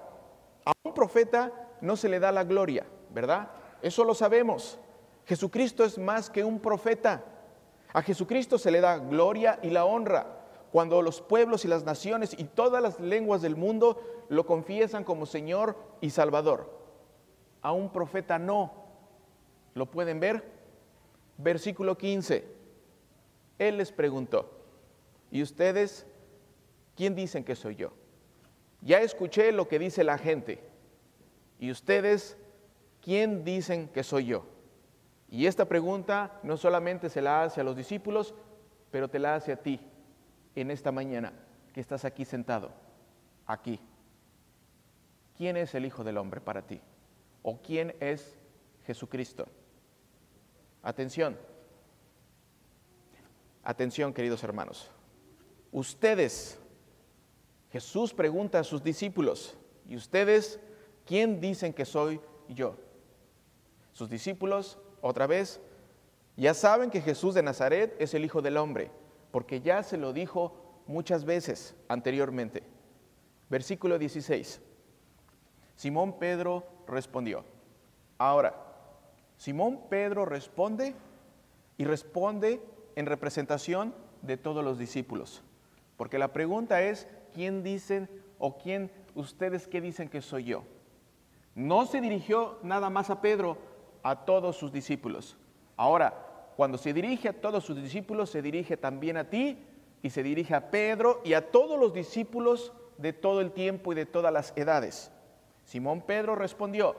a 0.65 0.73
un 0.85 0.95
profeta 0.95 1.53
no 1.81 1.97
se 1.97 2.09
le 2.09 2.21
da 2.21 2.31
la 2.33 2.45
gloria, 2.45 2.87
¿verdad? 3.11 3.51
Eso 3.83 4.05
lo 4.05 4.15
sabemos. 4.15 4.79
Jesucristo 5.27 5.85
es 5.85 5.99
más 5.99 6.31
que 6.31 6.45
un 6.45 6.61
profeta. 6.61 7.25
A 7.93 8.03
Jesucristo 8.03 8.59
se 8.59 8.71
le 8.71 8.81
da 8.81 8.99
gloria 8.99 9.59
y 9.63 9.71
la 9.71 9.85
honra 9.85 10.39
cuando 10.73 11.01
los 11.01 11.21
pueblos 11.23 11.65
y 11.65 11.69
las 11.69 11.85
naciones 11.85 12.35
y 12.39 12.45
todas 12.45 12.83
las 12.83 13.01
lenguas 13.01 13.41
del 13.41 13.57
mundo 13.57 14.01
lo 14.29 14.45
confiesan 14.45 15.05
como 15.05 15.27
Señor 15.27 15.77
y 16.01 16.11
Salvador. 16.11 16.79
A 17.63 17.73
un 17.73 17.91
profeta 17.91 18.39
no. 18.39 18.73
¿Lo 19.75 19.87
pueden 19.87 20.21
ver? 20.21 20.45
Versículo 21.39 21.97
15. 21.97 22.45
Él 23.59 23.79
les 23.79 23.91
preguntó, 23.91 24.51
¿y 25.31 25.43
ustedes 25.43 26.07
quién 26.95 27.15
dicen 27.15 27.45
que 27.45 27.57
soy 27.57 27.77
yo? 27.77 27.93
Ya 28.83 29.01
escuché 29.01 29.51
lo 29.53 29.67
que 29.67 29.79
dice 29.79 30.05
la 30.05 30.19
gente. 30.19 30.63
¿Y 31.59 31.71
ustedes 31.71 32.37
quién 33.01 33.45
dicen 33.45 33.89
que 33.89 34.05
soy 34.05 34.27
yo? 34.27 34.45
Y 35.31 35.47
esta 35.47 35.67
pregunta 35.67 36.41
no 36.43 36.57
solamente 36.57 37.09
se 37.11 37.23
la 37.23 37.43
hace 37.43 37.61
a 37.61 37.65
los 37.65 37.77
discípulos, 37.77 38.35
pero 38.91 39.09
te 39.09 39.19
la 39.19 39.35
hace 39.35 39.53
a 39.53 39.63
ti 39.63 39.81
en 40.55 40.71
esta 40.71 40.91
mañana 40.91 41.33
que 41.73 41.81
estás 41.81 42.05
aquí 42.05 42.25
sentado, 42.25 42.71
aquí. 43.47 43.81
¿Quién 45.37 45.57
es 45.57 45.75
el 45.75 45.85
Hijo 45.85 46.03
del 46.03 46.17
Hombre 46.17 46.41
para 46.41 46.63
ti? 46.63 46.81
¿O 47.43 47.61
quién 47.61 47.95
es 48.01 48.39
Jesucristo? 48.87 49.47
Atención, 50.83 51.37
Atención, 53.69 54.15
queridos 54.15 54.43
hermanos. 54.45 54.91
Ustedes, 55.73 56.59
Jesús 57.71 58.15
pregunta 58.15 58.61
a 58.61 58.65
sus 58.65 58.83
discípulos, 58.83 59.59
¿y 59.87 59.95
ustedes 59.95 60.59
quién 61.05 61.39
dicen 61.39 61.75
que 61.75 61.85
soy 61.85 62.19
yo? 62.49 62.77
Sus 63.93 64.09
discípulos, 64.09 64.79
otra 65.01 65.27
vez, 65.27 65.61
ya 66.37 66.55
saben 66.55 66.91
que 66.91 67.01
Jesús 67.01 67.35
de 67.35 67.43
Nazaret 67.43 67.97
es 67.99 68.15
el 68.15 68.25
Hijo 68.25 68.43
del 68.43 68.57
Hombre, 68.57 68.91
porque 69.31 69.61
ya 69.61 69.83
se 69.83 69.97
lo 69.97 70.13
dijo 70.13 70.55
muchas 70.87 71.25
veces 71.25 71.75
anteriormente. 71.89 72.63
Versículo 73.51 73.99
16. 73.99 74.61
Simón 75.77 76.19
Pedro 76.19 76.65
respondió. 76.87 77.45
Ahora, 78.19 78.55
Simón 79.37 79.81
Pedro 79.89 80.25
responde 80.25 80.95
y 81.77 81.85
responde 81.85 82.61
en 82.97 83.07
representación 83.07 83.95
de 84.23 84.37
todos 84.37 84.65
los 84.65 84.79
discípulos. 84.79 85.43
Porque 85.97 86.19
la 86.19 86.33
pregunta 86.33 86.83
es, 86.83 87.07
¿quién 87.33 87.63
dicen 87.63 88.09
o 88.39 88.59
quién 88.59 88.91
ustedes 89.15 89.69
qué 89.69 89.81
dicen 89.81 90.09
que 90.09 90.21
soy 90.21 90.45
yo? 90.45 90.65
No 91.55 91.87
se 91.87 92.01
dirigió 92.01 92.59
nada 92.63 92.91
más 92.91 93.11
a 93.11 93.21
Pedro, 93.21 93.59
a 94.03 94.25
todos 94.25 94.57
sus 94.57 94.73
discípulos. 94.73 95.37
Ahora, 95.77 96.53
cuando 96.57 96.79
se 96.79 96.93
dirige 96.93 97.29
a 97.29 97.41
todos 97.41 97.65
sus 97.65 97.81
discípulos, 97.81 98.31
se 98.31 98.43
dirige 98.43 98.77
también 98.77 99.17
a 99.17 99.31
ti 99.31 99.59
y 100.03 100.11
se 100.11 100.23
dirige 100.23 100.55
a 100.55 100.71
Pedro 100.71 101.21
y 101.25 101.35
a 101.35 101.51
todos 101.51 101.79
los 101.79 101.93
discípulos 101.93 102.73
de 102.97 103.13
todo 103.13 103.41
el 103.41 103.53
tiempo 103.53 103.93
y 103.93 103.97
de 103.97 104.07
todas 104.07 104.33
las 104.33 104.53
edades. 104.57 105.13
Simón 105.65 106.03
Pedro 106.03 106.35
respondió 106.35 106.97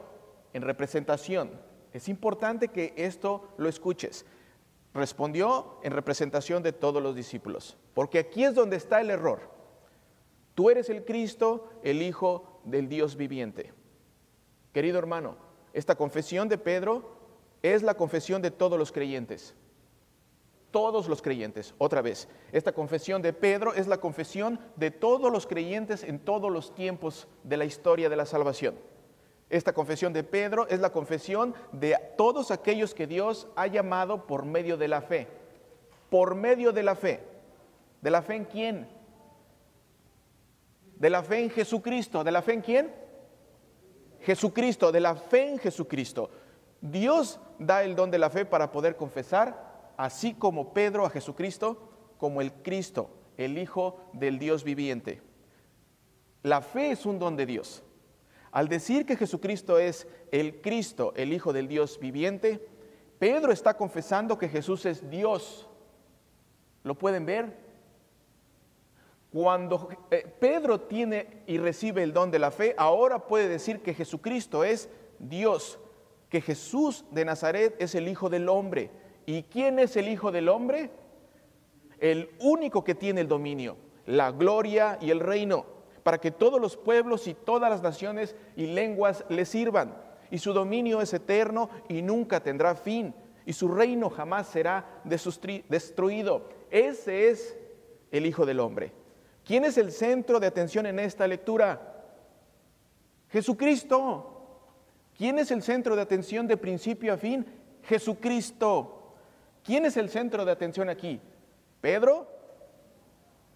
en 0.53 0.61
representación. 0.61 1.51
Es 1.91 2.07
importante 2.07 2.69
que 2.69 2.93
esto 2.95 3.49
lo 3.57 3.67
escuches 3.67 4.25
respondió 4.93 5.79
en 5.83 5.93
representación 5.93 6.63
de 6.63 6.73
todos 6.73 7.01
los 7.01 7.15
discípulos, 7.15 7.77
porque 7.93 8.19
aquí 8.19 8.43
es 8.43 8.55
donde 8.55 8.77
está 8.77 9.01
el 9.01 9.09
error. 9.09 9.49
Tú 10.55 10.69
eres 10.69 10.89
el 10.89 11.05
Cristo, 11.05 11.69
el 11.83 12.01
Hijo 12.01 12.61
del 12.65 12.89
Dios 12.89 13.15
viviente. 13.15 13.73
Querido 14.73 14.99
hermano, 14.99 15.37
esta 15.73 15.95
confesión 15.95 16.49
de 16.49 16.57
Pedro 16.57 17.17
es 17.61 17.83
la 17.83 17.95
confesión 17.95 18.41
de 18.41 18.51
todos 18.51 18.77
los 18.77 18.91
creyentes. 18.91 19.55
Todos 20.71 21.07
los 21.07 21.21
creyentes, 21.21 21.73
otra 21.79 22.01
vez, 22.01 22.27
esta 22.51 22.73
confesión 22.73 23.23
de 23.23 23.33
Pedro 23.33 23.73
es 23.73 23.87
la 23.87 23.97
confesión 23.97 24.59
de 24.75 24.91
todos 24.91 25.31
los 25.31 25.47
creyentes 25.47 26.03
en 26.03 26.19
todos 26.19 26.51
los 26.51 26.75
tiempos 26.75 27.27
de 27.43 27.57
la 27.57 27.65
historia 27.65 28.07
de 28.07 28.15
la 28.15 28.27
salvación. 28.27 28.75
Esta 29.49 29.73
confesión 29.73 30.13
de 30.13 30.23
Pedro 30.23 30.67
es 30.67 30.79
la 30.79 30.91
confesión 30.91 31.55
de 31.71 31.97
todos 32.17 32.51
aquellos 32.51 32.93
que 32.93 33.07
Dios 33.07 33.47
ha 33.55 33.65
llamado 33.65 34.27
por 34.27 34.45
medio 34.45 34.77
de 34.77 34.87
la 34.87 35.01
fe. 35.01 35.27
Por 36.11 36.35
medio 36.35 36.71
de 36.71 36.83
la 36.83 36.95
fe. 36.95 37.19
¿De 38.01 38.11
la 38.11 38.21
fe 38.21 38.35
en 38.35 38.45
quién? 38.45 38.87
De 40.97 41.09
la 41.09 41.23
fe 41.23 41.41
en 41.41 41.49
Jesucristo. 41.49 42.23
¿De 42.23 42.31
la 42.31 42.43
fe 42.43 42.53
en 42.53 42.61
quién? 42.61 42.93
Jesucristo, 44.29 44.91
de 44.91 44.99
la 44.99 45.15
fe 45.15 45.49
en 45.49 45.57
Jesucristo. 45.57 46.29
Dios 46.81 47.39
da 47.57 47.83
el 47.83 47.95
don 47.95 48.11
de 48.11 48.19
la 48.19 48.29
fe 48.29 48.45
para 48.45 48.71
poder 48.71 48.95
confesar, 48.95 49.91
así 49.97 50.35
como 50.35 50.71
Pedro 50.71 51.03
a 51.03 51.09
Jesucristo, 51.09 51.89
como 52.19 52.39
el 52.39 52.53
Cristo, 52.53 53.09
el 53.37 53.57
Hijo 53.57 53.99
del 54.13 54.37
Dios 54.37 54.63
viviente. 54.63 55.23
La 56.43 56.61
fe 56.61 56.91
es 56.91 57.07
un 57.07 57.17
don 57.17 57.35
de 57.35 57.47
Dios. 57.47 57.81
Al 58.51 58.67
decir 58.67 59.07
que 59.07 59.17
Jesucristo 59.17 59.79
es 59.79 60.07
el 60.31 60.61
Cristo, 60.61 61.11
el 61.15 61.33
Hijo 61.33 61.51
del 61.51 61.67
Dios 61.67 61.99
viviente, 61.99 62.63
Pedro 63.17 63.51
está 63.51 63.77
confesando 63.77 64.37
que 64.37 64.47
Jesús 64.47 64.85
es 64.85 65.09
Dios. 65.09 65.67
¿Lo 66.83 66.93
pueden 66.93 67.25
ver? 67.25 67.68
Cuando 69.31 69.89
eh, 70.09 70.25
Pedro 70.39 70.81
tiene 70.81 71.43
y 71.45 71.57
recibe 71.57 72.03
el 72.03 72.13
don 72.13 72.31
de 72.31 72.39
la 72.39 72.51
fe, 72.51 72.73
ahora 72.77 73.27
puede 73.27 73.47
decir 73.47 73.81
que 73.81 73.93
Jesucristo 73.93 74.63
es 74.63 74.89
Dios, 75.19 75.79
que 76.29 76.41
Jesús 76.41 77.05
de 77.11 77.25
Nazaret 77.25 77.75
es 77.79 77.93
el 77.95 78.07
Hijo 78.07 78.29
del 78.29 78.49
Hombre. 78.49 78.89
¿Y 79.25 79.43
quién 79.43 79.77
es 79.77 79.95
el 79.97 80.07
Hijo 80.07 80.31
del 80.31 80.49
Hombre? 80.49 80.89
El 81.99 82.31
único 82.39 82.83
que 82.83 82.95
tiene 82.95 83.21
el 83.21 83.27
dominio, 83.27 83.77
la 84.05 84.31
gloria 84.31 84.97
y 85.01 85.11
el 85.11 85.19
reino 85.19 85.79
para 86.03 86.19
que 86.19 86.31
todos 86.31 86.59
los 86.59 86.75
pueblos 86.75 87.27
y 87.27 87.35
todas 87.35 87.69
las 87.69 87.83
naciones 87.83 88.35
y 88.55 88.65
lenguas 88.65 89.23
le 89.29 89.45
sirvan. 89.45 89.95
Y 90.31 90.39
su 90.39 90.53
dominio 90.53 91.01
es 91.01 91.13
eterno 91.13 91.69
y 91.87 92.01
nunca 92.01 92.41
tendrá 92.41 92.73
fin. 92.73 93.13
Y 93.45 93.53
su 93.53 93.67
reino 93.67 94.09
jamás 94.09 94.47
será 94.47 95.01
destruido. 95.03 96.49
Ese 96.71 97.29
es 97.29 97.57
el 98.11 98.25
Hijo 98.25 98.45
del 98.45 98.59
Hombre. 98.59 98.91
¿Quién 99.49 99.65
es 99.65 99.79
el 99.79 99.91
centro 99.91 100.39
de 100.39 100.45
atención 100.45 100.85
en 100.85 100.99
esta 100.99 101.27
lectura? 101.27 101.81
Jesucristo. 103.29 104.43
¿Quién 105.17 105.39
es 105.39 105.49
el 105.49 105.63
centro 105.63 105.95
de 105.95 106.03
atención 106.03 106.45
de 106.45 106.55
principio 106.55 107.11
a 107.11 107.17
fin? 107.17 107.43
Jesucristo. 107.81 109.15
¿Quién 109.63 109.87
es 109.87 109.97
el 109.97 110.11
centro 110.11 110.45
de 110.45 110.51
atención 110.51 110.87
aquí? 110.87 111.19
¿Pedro? 111.81 112.27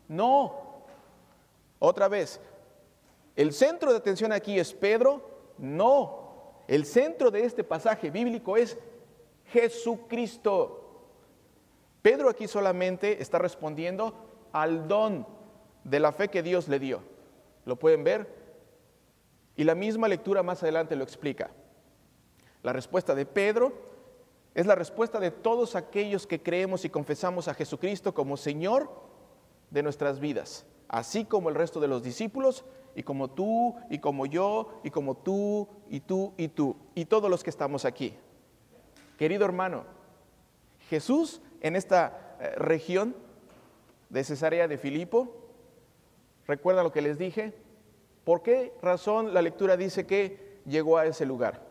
No, 0.07 0.83
otra 1.77 2.07
vez, 2.07 2.41
¿el 3.35 3.53
centro 3.53 3.91
de 3.91 3.99
atención 3.99 4.31
aquí 4.31 4.57
es 4.57 4.73
Pedro? 4.73 5.21
No, 5.59 6.63
el 6.67 6.87
centro 6.87 7.29
de 7.29 7.45
este 7.45 7.63
pasaje 7.63 8.09
bíblico 8.09 8.57
es 8.57 8.79
Jesucristo. 9.45 11.05
Pedro 12.01 12.29
aquí 12.29 12.47
solamente 12.47 13.21
está 13.21 13.37
respondiendo 13.37 14.15
al 14.51 14.87
don 14.87 15.42
de 15.83 15.99
la 15.99 16.11
fe 16.11 16.29
que 16.29 16.43
Dios 16.43 16.67
le 16.67 16.79
dio. 16.79 17.01
¿Lo 17.65 17.77
pueden 17.77 18.03
ver? 18.03 18.27
Y 19.55 19.63
la 19.63 19.75
misma 19.75 20.07
lectura 20.07 20.43
más 20.43 20.63
adelante 20.63 20.95
lo 20.95 21.03
explica. 21.03 21.51
La 22.61 22.73
respuesta 22.73 23.15
de 23.15 23.25
Pedro 23.25 23.73
es 24.55 24.65
la 24.65 24.75
respuesta 24.75 25.19
de 25.19 25.31
todos 25.31 25.75
aquellos 25.75 26.27
que 26.27 26.41
creemos 26.41 26.85
y 26.85 26.89
confesamos 26.89 27.47
a 27.47 27.53
Jesucristo 27.53 28.13
como 28.13 28.37
Señor 28.37 28.89
de 29.69 29.83
nuestras 29.83 30.19
vidas 30.19 30.65
así 30.93 31.25
como 31.25 31.49
el 31.49 31.55
resto 31.55 31.79
de 31.79 31.87
los 31.87 32.03
discípulos, 32.03 32.63
y 32.95 33.01
como 33.01 33.31
tú, 33.31 33.75
y 33.89 33.97
como 33.97 34.27
yo, 34.27 34.79
y 34.83 34.91
como 34.91 35.17
tú, 35.17 35.67
y 35.89 36.01
tú, 36.01 36.35
y 36.37 36.49
tú, 36.49 36.75
y 36.93 37.05
todos 37.05 37.31
los 37.31 37.43
que 37.43 37.49
estamos 37.49 37.83
aquí. 37.83 38.13
Querido 39.17 39.43
hermano, 39.43 39.85
Jesús 40.89 41.41
en 41.61 41.75
esta 41.75 42.37
eh, 42.39 42.51
región 42.57 43.15
de 44.09 44.23
Cesarea 44.23 44.67
de 44.67 44.77
Filipo, 44.77 45.42
recuerda 46.47 46.83
lo 46.83 46.91
que 46.91 47.01
les 47.01 47.17
dije, 47.17 47.53
¿por 48.23 48.41
qué 48.41 48.73
razón 48.81 49.33
la 49.33 49.41
lectura 49.41 49.77
dice 49.77 50.05
que 50.05 50.61
llegó 50.65 50.97
a 50.97 51.05
ese 51.05 51.25
lugar? 51.25 51.61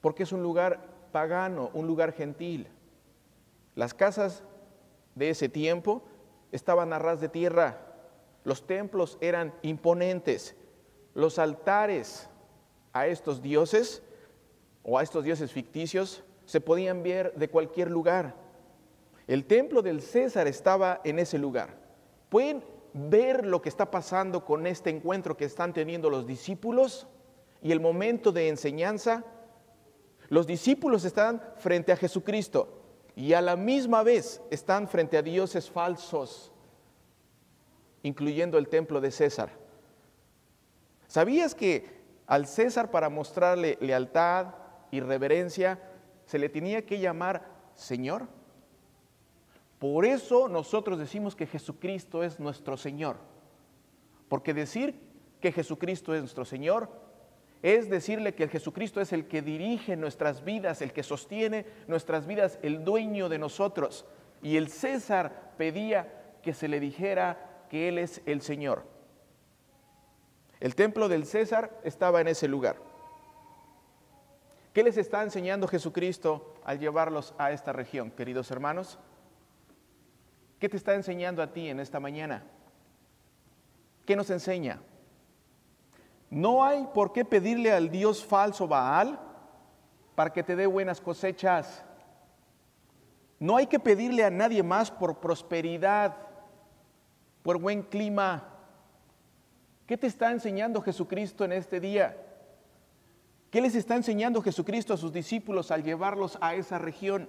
Porque 0.00 0.22
es 0.22 0.32
un 0.32 0.42
lugar 0.42 0.80
pagano, 1.12 1.70
un 1.74 1.86
lugar 1.86 2.12
gentil. 2.12 2.68
Las 3.74 3.94
casas 3.94 4.42
de 5.14 5.30
ese 5.30 5.48
tiempo 5.48 6.02
estaban 6.52 6.92
a 6.92 6.98
ras 6.98 7.20
de 7.20 7.28
tierra, 7.28 7.78
los 8.44 8.66
templos 8.66 9.18
eran 9.20 9.52
imponentes, 9.62 10.54
los 11.14 11.38
altares 11.38 12.28
a 12.92 13.06
estos 13.06 13.42
dioses 13.42 14.02
o 14.82 14.98
a 14.98 15.02
estos 15.02 15.24
dioses 15.24 15.52
ficticios 15.52 16.24
se 16.46 16.60
podían 16.60 17.02
ver 17.02 17.34
de 17.34 17.50
cualquier 17.50 17.90
lugar. 17.90 18.34
El 19.26 19.44
templo 19.44 19.82
del 19.82 20.00
César 20.00 20.46
estaba 20.46 21.00
en 21.04 21.18
ese 21.18 21.38
lugar. 21.38 21.77
¿Pueden 22.28 22.64
ver 22.92 23.46
lo 23.46 23.62
que 23.62 23.68
está 23.68 23.90
pasando 23.90 24.44
con 24.44 24.66
este 24.66 24.90
encuentro 24.90 25.36
que 25.36 25.44
están 25.44 25.72
teniendo 25.72 26.10
los 26.10 26.26
discípulos 26.26 27.06
y 27.62 27.72
el 27.72 27.80
momento 27.80 28.32
de 28.32 28.48
enseñanza? 28.48 29.24
Los 30.28 30.46
discípulos 30.46 31.04
están 31.04 31.42
frente 31.56 31.92
a 31.92 31.96
Jesucristo 31.96 32.82
y 33.16 33.32
a 33.32 33.40
la 33.40 33.56
misma 33.56 34.02
vez 34.02 34.42
están 34.50 34.88
frente 34.88 35.16
a 35.16 35.22
dioses 35.22 35.70
falsos, 35.70 36.52
incluyendo 38.02 38.58
el 38.58 38.68
templo 38.68 39.00
de 39.00 39.10
César. 39.10 39.50
¿Sabías 41.06 41.54
que 41.54 41.98
al 42.26 42.46
César 42.46 42.90
para 42.90 43.08
mostrarle 43.08 43.78
lealtad 43.80 44.54
y 44.90 45.00
reverencia 45.00 45.80
se 46.26 46.38
le 46.38 46.50
tenía 46.50 46.84
que 46.84 47.00
llamar 47.00 47.48
Señor? 47.74 48.28
Por 49.78 50.04
eso 50.04 50.48
nosotros 50.48 50.98
decimos 50.98 51.36
que 51.36 51.46
Jesucristo 51.46 52.24
es 52.24 52.40
nuestro 52.40 52.76
Señor. 52.76 53.16
Porque 54.28 54.54
decir 54.54 54.94
que 55.40 55.52
Jesucristo 55.52 56.14
es 56.14 56.20
nuestro 56.20 56.44
Señor 56.44 56.90
es 57.62 57.90
decirle 57.90 58.34
que 58.34 58.44
el 58.44 58.50
Jesucristo 58.50 59.00
es 59.00 59.12
el 59.12 59.26
que 59.26 59.42
dirige 59.42 59.96
nuestras 59.96 60.44
vidas, 60.44 60.80
el 60.80 60.92
que 60.92 61.02
sostiene 61.02 61.66
nuestras 61.88 62.26
vidas, 62.26 62.58
el 62.62 62.84
dueño 62.84 63.28
de 63.28 63.38
nosotros. 63.38 64.04
Y 64.42 64.56
el 64.56 64.68
César 64.68 65.54
pedía 65.56 66.36
que 66.42 66.54
se 66.54 66.68
le 66.68 66.78
dijera 66.78 67.64
que 67.68 67.88
Él 67.88 67.98
es 67.98 68.22
el 68.26 68.42
Señor. 68.42 68.84
El 70.60 70.74
templo 70.76 71.08
del 71.08 71.26
César 71.26 71.80
estaba 71.82 72.20
en 72.20 72.28
ese 72.28 72.46
lugar. 72.46 72.76
¿Qué 74.72 74.84
les 74.84 74.96
está 74.96 75.22
enseñando 75.24 75.66
Jesucristo 75.66 76.54
al 76.64 76.78
llevarlos 76.78 77.34
a 77.38 77.50
esta 77.50 77.72
región, 77.72 78.12
queridos 78.12 78.50
hermanos? 78.52 79.00
¿Qué 80.58 80.68
te 80.68 80.76
está 80.76 80.94
enseñando 80.94 81.42
a 81.42 81.52
ti 81.52 81.68
en 81.68 81.80
esta 81.80 82.00
mañana? 82.00 82.42
¿Qué 84.04 84.16
nos 84.16 84.30
enseña? 84.30 84.80
No 86.30 86.64
hay 86.64 86.86
por 86.92 87.12
qué 87.12 87.24
pedirle 87.24 87.72
al 87.72 87.90
Dios 87.90 88.24
falso 88.24 88.66
Baal 88.66 89.18
para 90.14 90.32
que 90.32 90.42
te 90.42 90.56
dé 90.56 90.66
buenas 90.66 91.00
cosechas. 91.00 91.84
No 93.38 93.56
hay 93.56 93.66
que 93.66 93.78
pedirle 93.78 94.24
a 94.24 94.30
nadie 94.30 94.62
más 94.62 94.90
por 94.90 95.20
prosperidad, 95.20 96.16
por 97.42 97.58
buen 97.58 97.82
clima. 97.82 98.48
¿Qué 99.86 99.96
te 99.96 100.08
está 100.08 100.32
enseñando 100.32 100.82
Jesucristo 100.82 101.44
en 101.44 101.52
este 101.52 101.78
día? 101.78 102.16
¿Qué 103.50 103.60
les 103.60 103.74
está 103.74 103.96
enseñando 103.96 104.42
Jesucristo 104.42 104.92
a 104.92 104.98
sus 104.98 105.12
discípulos 105.12 105.70
al 105.70 105.82
llevarlos 105.82 106.36
a 106.40 106.54
esa 106.54 106.78
región? 106.78 107.28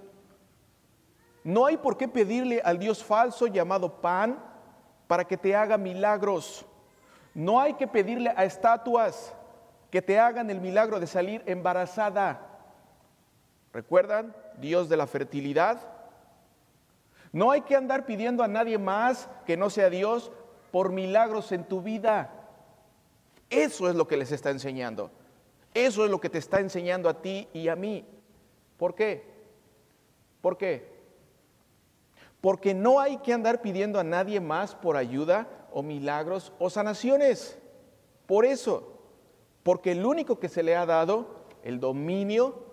No 1.43 1.65
hay 1.65 1.77
por 1.77 1.97
qué 1.97 2.07
pedirle 2.07 2.61
al 2.63 2.79
Dios 2.79 3.03
falso 3.03 3.47
llamado 3.47 4.01
pan 4.01 4.39
para 5.07 5.25
que 5.25 5.37
te 5.37 5.55
haga 5.55 5.77
milagros. 5.77 6.65
No 7.33 7.59
hay 7.59 7.73
que 7.75 7.87
pedirle 7.87 8.33
a 8.35 8.43
estatuas 8.43 9.33
que 9.89 10.01
te 10.01 10.19
hagan 10.19 10.49
el 10.49 10.61
milagro 10.61 10.99
de 10.99 11.07
salir 11.07 11.43
embarazada. 11.45 12.45
¿Recuerdan? 13.73 14.35
Dios 14.59 14.89
de 14.89 14.97
la 14.97 15.07
fertilidad. 15.07 15.79
No 17.31 17.51
hay 17.51 17.61
que 17.61 17.75
andar 17.75 18.05
pidiendo 18.05 18.43
a 18.43 18.47
nadie 18.47 18.77
más 18.77 19.29
que 19.45 19.57
no 19.57 19.69
sea 19.69 19.89
Dios 19.89 20.31
por 20.71 20.91
milagros 20.91 21.51
en 21.51 21.63
tu 21.63 21.81
vida. 21.81 22.31
Eso 23.49 23.89
es 23.89 23.95
lo 23.95 24.07
que 24.07 24.17
les 24.17 24.31
está 24.31 24.49
enseñando. 24.49 25.11
Eso 25.73 26.03
es 26.03 26.11
lo 26.11 26.19
que 26.19 26.29
te 26.29 26.39
está 26.39 26.59
enseñando 26.59 27.09
a 27.09 27.21
ti 27.21 27.47
y 27.53 27.67
a 27.67 27.75
mí. 27.75 28.05
¿Por 28.77 28.95
qué? 28.95 29.23
¿Por 30.41 30.57
qué? 30.57 30.98
Porque 32.41 32.73
no 32.73 32.99
hay 32.99 33.17
que 33.17 33.33
andar 33.33 33.61
pidiendo 33.61 33.99
a 33.99 34.03
nadie 34.03 34.39
más 34.39 34.75
por 34.75 34.95
ayuda 34.95 35.47
o 35.71 35.83
milagros 35.83 36.53
o 36.59 36.69
sanaciones. 36.69 37.59
Por 38.25 38.45
eso, 38.45 38.99
porque 39.63 39.91
el 39.91 40.05
único 40.05 40.39
que 40.39 40.49
se 40.49 40.63
le 40.63 40.75
ha 40.75 40.85
dado 40.85 41.39
el 41.63 41.79
dominio, 41.79 42.63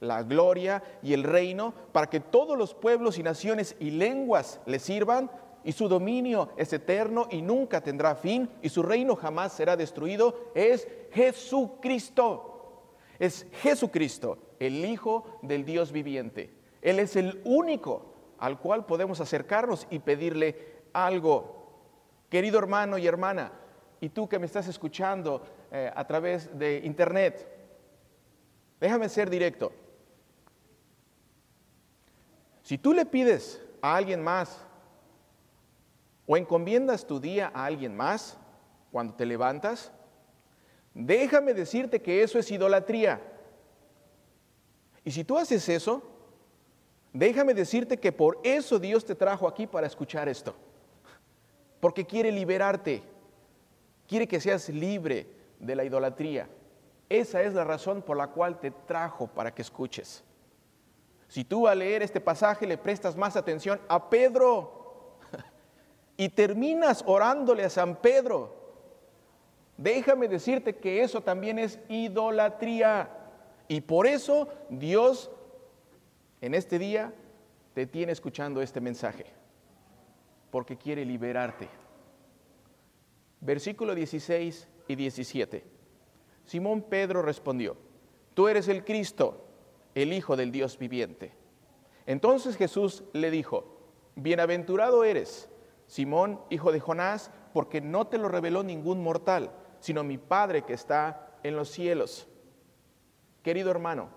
la 0.00 0.22
gloria 0.22 0.82
y 1.02 1.12
el 1.12 1.24
reino 1.24 1.74
para 1.92 2.08
que 2.08 2.20
todos 2.20 2.56
los 2.56 2.74
pueblos 2.74 3.18
y 3.18 3.22
naciones 3.22 3.76
y 3.80 3.90
lenguas 3.90 4.60
le 4.66 4.78
sirvan 4.78 5.30
y 5.64 5.72
su 5.72 5.88
dominio 5.88 6.50
es 6.56 6.72
eterno 6.72 7.26
y 7.30 7.42
nunca 7.42 7.80
tendrá 7.80 8.14
fin 8.14 8.48
y 8.62 8.68
su 8.68 8.82
reino 8.82 9.16
jamás 9.16 9.52
será 9.52 9.76
destruido, 9.76 10.50
es 10.54 10.86
Jesucristo. 11.12 12.52
Es 13.18 13.46
Jesucristo, 13.62 14.38
el 14.60 14.84
Hijo 14.84 15.24
del 15.42 15.64
Dios 15.64 15.90
viviente. 15.90 16.52
Él 16.82 17.00
es 17.00 17.16
el 17.16 17.40
único 17.44 18.15
al 18.38 18.58
cual 18.58 18.86
podemos 18.86 19.20
acercarnos 19.20 19.86
y 19.90 19.98
pedirle 19.98 20.82
algo. 20.92 21.56
Querido 22.28 22.58
hermano 22.58 22.98
y 22.98 23.06
hermana, 23.06 23.52
y 24.00 24.08
tú 24.08 24.28
que 24.28 24.38
me 24.38 24.46
estás 24.46 24.68
escuchando 24.68 25.42
eh, 25.70 25.90
a 25.94 26.06
través 26.06 26.56
de 26.58 26.78
internet, 26.84 27.46
déjame 28.80 29.08
ser 29.08 29.30
directo. 29.30 29.72
Si 32.62 32.78
tú 32.78 32.92
le 32.92 33.06
pides 33.06 33.62
a 33.80 33.94
alguien 33.94 34.22
más 34.22 34.60
o 36.26 36.36
encomiendas 36.36 37.06
tu 37.06 37.20
día 37.20 37.52
a 37.54 37.64
alguien 37.64 37.96
más 37.96 38.36
cuando 38.90 39.14
te 39.14 39.24
levantas, 39.24 39.92
déjame 40.92 41.54
decirte 41.54 42.02
que 42.02 42.22
eso 42.22 42.38
es 42.38 42.50
idolatría. 42.50 43.20
Y 45.04 45.12
si 45.12 45.22
tú 45.22 45.38
haces 45.38 45.68
eso, 45.68 46.15
déjame 47.18 47.54
decirte 47.54 47.96
que 47.96 48.12
por 48.12 48.38
eso 48.42 48.78
Dios 48.78 49.04
te 49.04 49.14
trajo 49.14 49.48
aquí 49.48 49.66
para 49.66 49.86
escuchar 49.86 50.28
esto. 50.28 50.54
Porque 51.80 52.04
quiere 52.04 52.30
liberarte, 52.30 53.02
quiere 54.06 54.28
que 54.28 54.40
seas 54.40 54.68
libre 54.68 55.26
de 55.58 55.74
la 55.74 55.84
idolatría. 55.84 56.48
Esa 57.08 57.42
es 57.42 57.54
la 57.54 57.64
razón 57.64 58.02
por 58.02 58.16
la 58.16 58.28
cual 58.28 58.60
te 58.60 58.70
trajo 58.70 59.28
para 59.28 59.54
que 59.54 59.62
escuches. 59.62 60.24
Si 61.28 61.44
tú 61.44 61.66
al 61.66 61.78
leer 61.78 62.02
este 62.02 62.20
pasaje 62.20 62.66
le 62.66 62.78
prestas 62.78 63.16
más 63.16 63.36
atención 63.36 63.80
a 63.88 64.10
Pedro 64.10 65.18
y 66.16 66.28
terminas 66.28 67.02
orándole 67.06 67.64
a 67.64 67.70
San 67.70 67.96
Pedro, 67.96 68.54
déjame 69.76 70.28
decirte 70.28 70.76
que 70.76 71.02
eso 71.02 71.22
también 71.22 71.58
es 71.58 71.78
idolatría. 71.88 73.08
Y 73.68 73.80
por 73.80 74.06
eso 74.06 74.48
Dios 74.68 75.30
en 76.40 76.54
este 76.54 76.78
día 76.78 77.12
te 77.74 77.86
tiene 77.86 78.12
escuchando 78.12 78.62
este 78.62 78.80
mensaje, 78.80 79.26
porque 80.50 80.76
quiere 80.76 81.04
liberarte. 81.04 81.68
Versículo 83.40 83.94
16 83.94 84.68
y 84.88 84.94
17. 84.94 85.64
Simón 86.44 86.82
Pedro 86.82 87.22
respondió, 87.22 87.76
tú 88.34 88.48
eres 88.48 88.68
el 88.68 88.84
Cristo 88.84 89.46
el 89.96 90.12
Hijo 90.12 90.36
del 90.36 90.52
Dios 90.52 90.78
viviente. 90.78 91.32
Entonces 92.04 92.56
Jesús 92.56 93.02
le 93.14 93.30
dijo, 93.30 93.78
Bienaventurado 94.14 95.04
eres, 95.04 95.48
Simón, 95.86 96.40
hijo 96.50 96.70
de 96.70 96.80
Jonás, 96.80 97.30
porque 97.54 97.80
no 97.80 98.06
te 98.06 98.18
lo 98.18 98.28
reveló 98.28 98.62
ningún 98.62 99.02
mortal, 99.02 99.50
sino 99.80 100.04
mi 100.04 100.18
Padre 100.18 100.62
que 100.62 100.74
está 100.74 101.38
en 101.42 101.56
los 101.56 101.70
cielos. 101.70 102.28
Querido 103.42 103.70
hermano, 103.70 104.10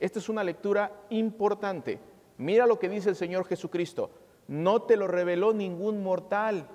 esta 0.00 0.18
es 0.18 0.28
una 0.28 0.44
lectura 0.44 0.92
importante. 1.10 1.98
Mira 2.36 2.66
lo 2.66 2.78
que 2.78 2.88
dice 2.88 3.08
el 3.08 3.16
Señor 3.16 3.46
Jesucristo. 3.46 4.10
No 4.46 4.82
te 4.82 4.96
lo 4.96 5.06
reveló 5.08 5.52
ningún 5.52 6.02
mortal, 6.02 6.68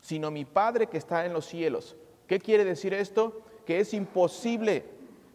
sino 0.00 0.30
mi 0.30 0.44
Padre 0.44 0.88
que 0.88 0.98
está 0.98 1.26
en 1.26 1.32
los 1.32 1.46
cielos. 1.46 1.96
¿Qué 2.26 2.38
quiere 2.38 2.64
decir 2.64 2.94
esto? 2.94 3.42
Que 3.66 3.80
es 3.80 3.94
imposible 3.94 4.84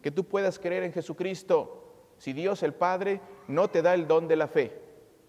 que 0.02 0.12
tú 0.12 0.24
puedas 0.24 0.60
creer 0.60 0.84
en 0.84 0.94
Jesucristo 0.94 1.76
si 2.18 2.34
Dios 2.34 2.64
el 2.64 2.74
Padre 2.74 3.22
no 3.48 3.70
te 3.70 3.82
da 3.82 3.94
el 3.94 4.08
don 4.08 4.28
de 4.28 4.36
la 4.36 4.48
fe. 4.48 4.74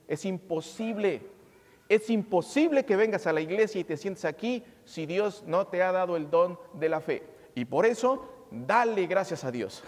Es 0.09 0.25
imposible. 0.25 1.23
Es 1.89 2.09
imposible 2.09 2.85
que 2.85 2.97
vengas 2.97 3.27
a 3.27 3.33
la 3.33 3.41
iglesia 3.41 3.81
y 3.81 3.85
te 3.85 3.97
sientes 3.97 4.25
aquí 4.25 4.65
si 4.85 5.07
Dios 5.07 5.45
no 5.47 5.67
te 5.67 5.83
ha 5.83 5.93
dado 5.93 6.17
el 6.17 6.31
don 6.31 6.59
de 6.75 6.89
la 6.89 7.01
fe. 7.01 7.23
Y 7.55 7.65
por 7.65 7.85
eso, 7.85 8.29
dale 8.51 9.07
gracias 9.07 9.45
a 9.45 9.51
Dios. 9.51 9.83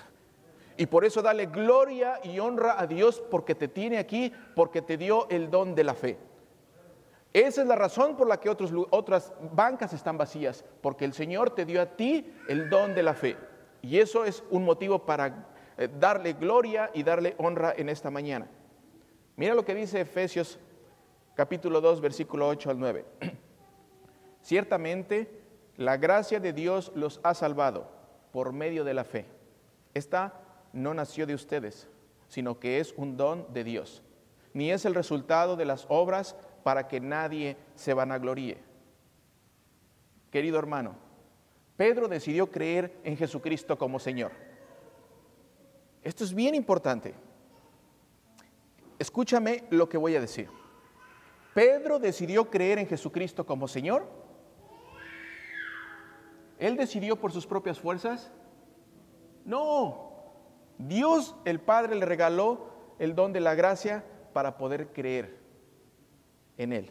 Y 0.76 0.86
por 0.86 1.04
eso 1.04 1.22
dale 1.22 1.46
gloria 1.46 2.20
y 2.22 2.38
honra 2.38 2.80
a 2.80 2.86
Dios 2.86 3.22
porque 3.30 3.54
te 3.54 3.68
tiene 3.68 3.98
aquí, 3.98 4.32
porque 4.54 4.82
te 4.82 4.96
dio 4.96 5.28
el 5.28 5.50
don 5.50 5.74
de 5.74 5.84
la 5.84 5.94
fe. 5.94 6.18
Esa 7.32 7.62
es 7.62 7.66
la 7.66 7.76
razón 7.76 8.16
por 8.16 8.28
la 8.28 8.38
que 8.38 8.50
otras 8.50 9.32
bancas 9.52 9.92
están 9.92 10.18
vacías, 10.18 10.64
porque 10.82 11.04
el 11.04 11.14
Señor 11.14 11.50
te 11.50 11.64
dio 11.64 11.80
a 11.80 11.86
ti 11.86 12.30
el 12.48 12.68
don 12.68 12.94
de 12.94 13.02
la 13.02 13.14
fe. 13.14 13.36
Y 13.80 13.98
eso 13.98 14.24
es 14.24 14.44
un 14.50 14.64
motivo 14.64 15.06
para 15.06 15.46
eh, 15.78 15.88
darle 15.98 16.34
gloria 16.34 16.90
y 16.92 17.02
darle 17.02 17.34
honra 17.38 17.72
en 17.76 17.88
esta 17.88 18.10
mañana. 18.10 18.48
Mira 19.36 19.54
lo 19.54 19.64
que 19.64 19.74
dice 19.74 20.00
Efesios 20.00 20.58
capítulo 21.34 21.80
2, 21.80 22.00
versículo 22.00 22.48
8 22.48 22.70
al 22.70 22.78
9. 22.78 23.04
Ciertamente 24.42 25.42
la 25.76 25.96
gracia 25.96 26.38
de 26.38 26.52
Dios 26.52 26.92
los 26.94 27.20
ha 27.22 27.32
salvado 27.32 27.90
por 28.30 28.52
medio 28.52 28.84
de 28.84 28.94
la 28.94 29.04
fe. 29.04 29.26
Esta 29.94 30.34
no 30.72 30.94
nació 30.94 31.26
de 31.26 31.34
ustedes, 31.34 31.88
sino 32.28 32.58
que 32.58 32.80
es 32.80 32.94
un 32.96 33.16
don 33.16 33.46
de 33.52 33.64
Dios. 33.64 34.02
Ni 34.54 34.70
es 34.70 34.84
el 34.84 34.94
resultado 34.94 35.56
de 35.56 35.64
las 35.64 35.86
obras 35.88 36.36
para 36.62 36.88
que 36.88 37.00
nadie 37.00 37.56
se 37.74 37.94
vanagloríe. 37.94 38.58
Querido 40.30 40.58
hermano, 40.58 40.94
Pedro 41.76 42.08
decidió 42.08 42.50
creer 42.50 42.96
en 43.04 43.16
Jesucristo 43.16 43.76
como 43.76 43.98
Señor. 43.98 44.32
Esto 46.02 46.24
es 46.24 46.34
bien 46.34 46.54
importante. 46.54 47.14
Escúchame 48.98 49.64
lo 49.70 49.88
que 49.88 49.98
voy 49.98 50.16
a 50.16 50.20
decir. 50.20 50.48
Pedro 51.54 51.98
decidió 51.98 52.48
creer 52.50 52.78
en 52.78 52.86
Jesucristo 52.86 53.44
como 53.44 53.68
Señor. 53.68 54.06
¿Él 56.58 56.76
decidió 56.76 57.16
por 57.16 57.32
sus 57.32 57.46
propias 57.46 57.78
fuerzas? 57.78 58.30
No. 59.44 60.11
Dios 60.88 61.36
el 61.44 61.60
Padre 61.60 61.94
le 61.94 62.06
regaló 62.06 62.70
el 62.98 63.14
don 63.14 63.32
de 63.32 63.40
la 63.40 63.54
gracia 63.54 64.04
para 64.32 64.56
poder 64.56 64.88
creer 64.88 65.38
en 66.56 66.72
Él. 66.72 66.90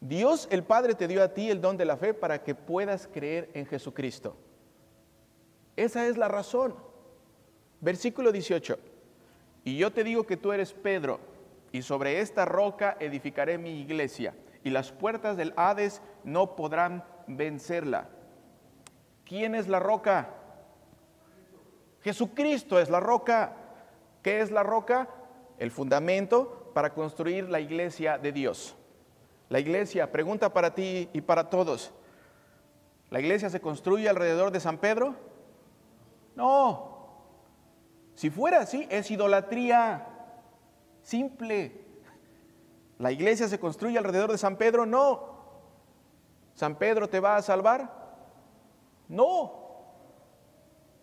Dios 0.00 0.48
el 0.50 0.62
Padre 0.62 0.94
te 0.94 1.08
dio 1.08 1.22
a 1.22 1.32
ti 1.32 1.50
el 1.50 1.60
don 1.60 1.76
de 1.76 1.84
la 1.84 1.96
fe 1.96 2.14
para 2.14 2.42
que 2.42 2.54
puedas 2.54 3.08
creer 3.12 3.50
en 3.54 3.66
Jesucristo. 3.66 4.36
Esa 5.76 6.06
es 6.06 6.16
la 6.16 6.28
razón. 6.28 6.74
Versículo 7.80 8.32
18. 8.32 8.78
Y 9.64 9.76
yo 9.76 9.92
te 9.92 10.04
digo 10.04 10.26
que 10.26 10.36
tú 10.36 10.52
eres 10.52 10.72
Pedro, 10.72 11.20
y 11.72 11.82
sobre 11.82 12.20
esta 12.20 12.44
roca 12.44 12.96
edificaré 13.00 13.58
mi 13.58 13.80
iglesia, 13.80 14.34
y 14.64 14.70
las 14.70 14.92
puertas 14.92 15.36
del 15.36 15.52
Hades 15.56 16.02
no 16.24 16.56
podrán 16.56 17.04
vencerla. 17.26 18.08
¿Quién 19.24 19.54
es 19.54 19.68
la 19.68 19.80
roca? 19.80 20.30
Jesucristo 22.06 22.78
es 22.78 22.88
la 22.88 23.00
roca. 23.00 23.56
¿Qué 24.22 24.40
es 24.40 24.52
la 24.52 24.62
roca? 24.62 25.08
El 25.58 25.72
fundamento 25.72 26.70
para 26.72 26.94
construir 26.94 27.48
la 27.48 27.58
iglesia 27.58 28.16
de 28.16 28.30
Dios. 28.30 28.76
La 29.48 29.58
iglesia, 29.58 30.12
pregunta 30.12 30.52
para 30.52 30.72
ti 30.72 31.10
y 31.12 31.20
para 31.20 31.50
todos. 31.50 31.92
¿La 33.10 33.18
iglesia 33.18 33.50
se 33.50 33.60
construye 33.60 34.08
alrededor 34.08 34.52
de 34.52 34.60
San 34.60 34.78
Pedro? 34.78 35.16
No. 36.36 37.08
Si 38.14 38.30
fuera 38.30 38.60
así, 38.60 38.86
es 38.88 39.10
idolatría 39.10 40.06
simple. 41.02 41.72
¿La 43.00 43.10
iglesia 43.10 43.48
se 43.48 43.58
construye 43.58 43.98
alrededor 43.98 44.30
de 44.30 44.38
San 44.38 44.54
Pedro? 44.54 44.86
No. 44.86 45.40
¿San 46.54 46.76
Pedro 46.76 47.08
te 47.08 47.18
va 47.18 47.34
a 47.34 47.42
salvar? 47.42 47.90
No. 49.08 49.65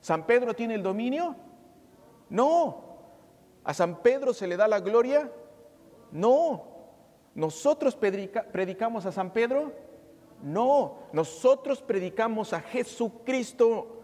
¿San 0.04 0.26
Pedro 0.26 0.54
tiene 0.54 0.76
el 0.76 0.84
dominio? 0.84 1.34
No. 2.30 2.84
¿A 3.64 3.74
San 3.74 4.02
Pedro 4.02 4.34
se 4.34 4.48
le 4.48 4.58
da 4.58 4.68
la 4.68 4.82
gloria? 4.82 5.32
No. 6.12 6.66
¿Nosotros 7.34 7.96
predicamos 7.96 9.06
a 9.06 9.14
San 9.14 9.32
Pedro? 9.32 9.72
No. 10.42 10.98
Nosotros 11.14 11.82
predicamos 11.82 12.52
a 12.52 12.60
Jesucristo. 12.60 14.04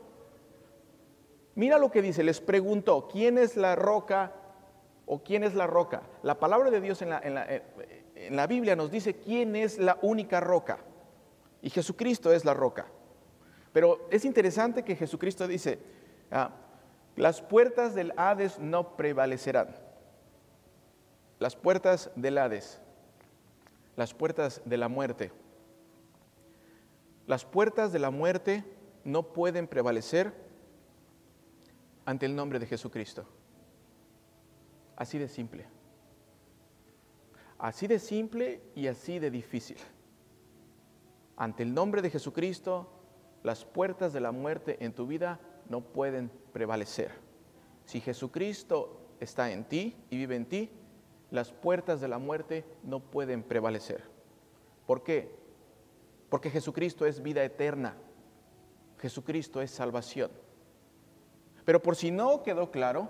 Mira 1.55 1.77
lo 1.77 1.91
que 1.91 2.01
dice, 2.01 2.23
les 2.23 2.39
pregunto, 2.39 3.09
¿quién 3.11 3.37
es 3.37 3.57
la 3.57 3.75
roca 3.75 4.31
o 5.05 5.21
quién 5.21 5.43
es 5.43 5.53
la 5.53 5.67
roca? 5.67 6.03
La 6.23 6.39
palabra 6.39 6.71
de 6.71 6.79
Dios 6.79 7.01
en 7.01 7.09
la, 7.09 7.19
en 8.15 8.37
la, 8.37 8.47
Biblia 8.47 8.77
nos 8.77 8.89
dice 8.89 9.15
quién 9.15 9.57
es 9.57 9.79
la 9.79 9.99
única 10.01 10.39
roca. 10.39 10.79
Y 11.61 11.69
Jesucristo 11.69 12.31
es 12.31 12.45
la 12.45 12.53
roca. 12.53 12.87
Pero 13.73 14.07
es 14.11 14.25
interesante 14.25 14.83
que 14.83 14.95
Jesucristo 14.95 15.47
dice, 15.47 15.79
ah, 16.31 16.51
las 17.15 17.41
puertas 17.41 17.95
del 17.95 18.13
Hades 18.17 18.59
no 18.59 18.95
prevalecerán. 18.95 19.75
Las 21.37 21.55
puertas 21.55 22.11
del 22.15 22.37
Hades, 22.37 22.81
las 23.95 24.13
puertas 24.13 24.61
de 24.65 24.77
la 24.77 24.87
muerte. 24.87 25.31
Las 27.27 27.45
puertas 27.45 27.91
de 27.91 27.99
la 27.99 28.09
muerte 28.09 28.63
no 29.03 29.33
pueden 29.33 29.67
prevalecer 29.67 30.33
ante 32.05 32.25
el 32.25 32.35
nombre 32.35 32.57
de 32.57 32.65
Jesucristo. 32.65 33.25
Así 34.95 35.17
de 35.17 35.27
simple. 35.27 35.65
Así 37.57 37.87
de 37.87 37.99
simple 37.99 38.61
y 38.75 38.87
así 38.87 39.19
de 39.19 39.29
difícil. 39.29 39.77
Ante 41.37 41.63
el 41.63 41.73
nombre 41.73 42.01
de 42.01 42.09
Jesucristo, 42.09 42.98
las 43.43 43.65
puertas 43.65 44.13
de 44.13 44.19
la 44.19 44.31
muerte 44.31 44.77
en 44.83 44.93
tu 44.93 45.07
vida 45.07 45.39
no 45.67 45.81
pueden 45.81 46.31
prevalecer. 46.51 47.11
Si 47.85 48.01
Jesucristo 48.01 48.99
está 49.19 49.51
en 49.51 49.63
ti 49.65 49.95
y 50.09 50.17
vive 50.17 50.35
en 50.35 50.45
ti, 50.45 50.69
las 51.31 51.51
puertas 51.51 52.01
de 52.01 52.07
la 52.07 52.17
muerte 52.17 52.65
no 52.83 52.99
pueden 52.99 53.43
prevalecer. 53.43 54.03
¿Por 54.85 55.03
qué? 55.03 55.35
Porque 56.29 56.49
Jesucristo 56.49 57.05
es 57.05 57.21
vida 57.21 57.43
eterna. 57.43 57.95
Jesucristo 58.97 59.61
es 59.61 59.71
salvación. 59.71 60.31
Pero 61.65 61.81
por 61.81 61.95
si 61.95 62.11
no 62.11 62.43
quedó 62.43 62.71
claro, 62.71 63.09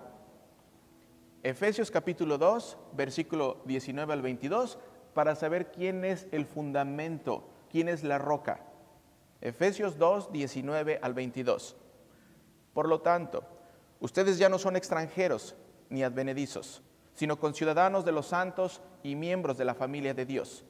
Efesios 1.43 1.89
capítulo 1.89 2.37
2, 2.37 2.77
versículo 2.93 3.61
19 3.65 4.11
al 4.11 4.21
22, 4.21 4.77
para 5.13 5.35
saber 5.35 5.71
quién 5.71 6.03
es 6.03 6.27
el 6.31 6.45
fundamento, 6.45 7.49
quién 7.69 7.87
es 7.87 8.03
la 8.03 8.17
roca. 8.17 8.68
Efesios 9.41 9.97
2, 9.97 10.31
19 10.31 10.99
al 11.01 11.13
22. 11.13 11.75
Por 12.73 12.87
lo 12.87 13.01
tanto, 13.01 13.43
ustedes 13.99 14.37
ya 14.37 14.49
no 14.49 14.59
son 14.59 14.75
extranjeros 14.75 15.55
ni 15.89 16.03
advenedizos, 16.03 16.81
sino 17.13 17.39
conciudadanos 17.39 18.05
de 18.05 18.11
los 18.11 18.27
santos 18.27 18.81
y 19.03 19.15
miembros 19.15 19.57
de 19.57 19.65
la 19.65 19.75
familia 19.75 20.13
de 20.13 20.25
Dios, 20.25 20.65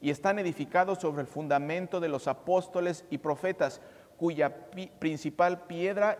y 0.00 0.10
están 0.10 0.38
edificados 0.38 0.98
sobre 0.98 1.22
el 1.22 1.26
fundamento 1.26 2.00
de 2.00 2.08
los 2.08 2.28
apóstoles 2.28 3.04
y 3.10 3.18
profetas, 3.18 3.80
cuya 4.16 4.70
principal 4.98 5.66
piedra 5.66 6.18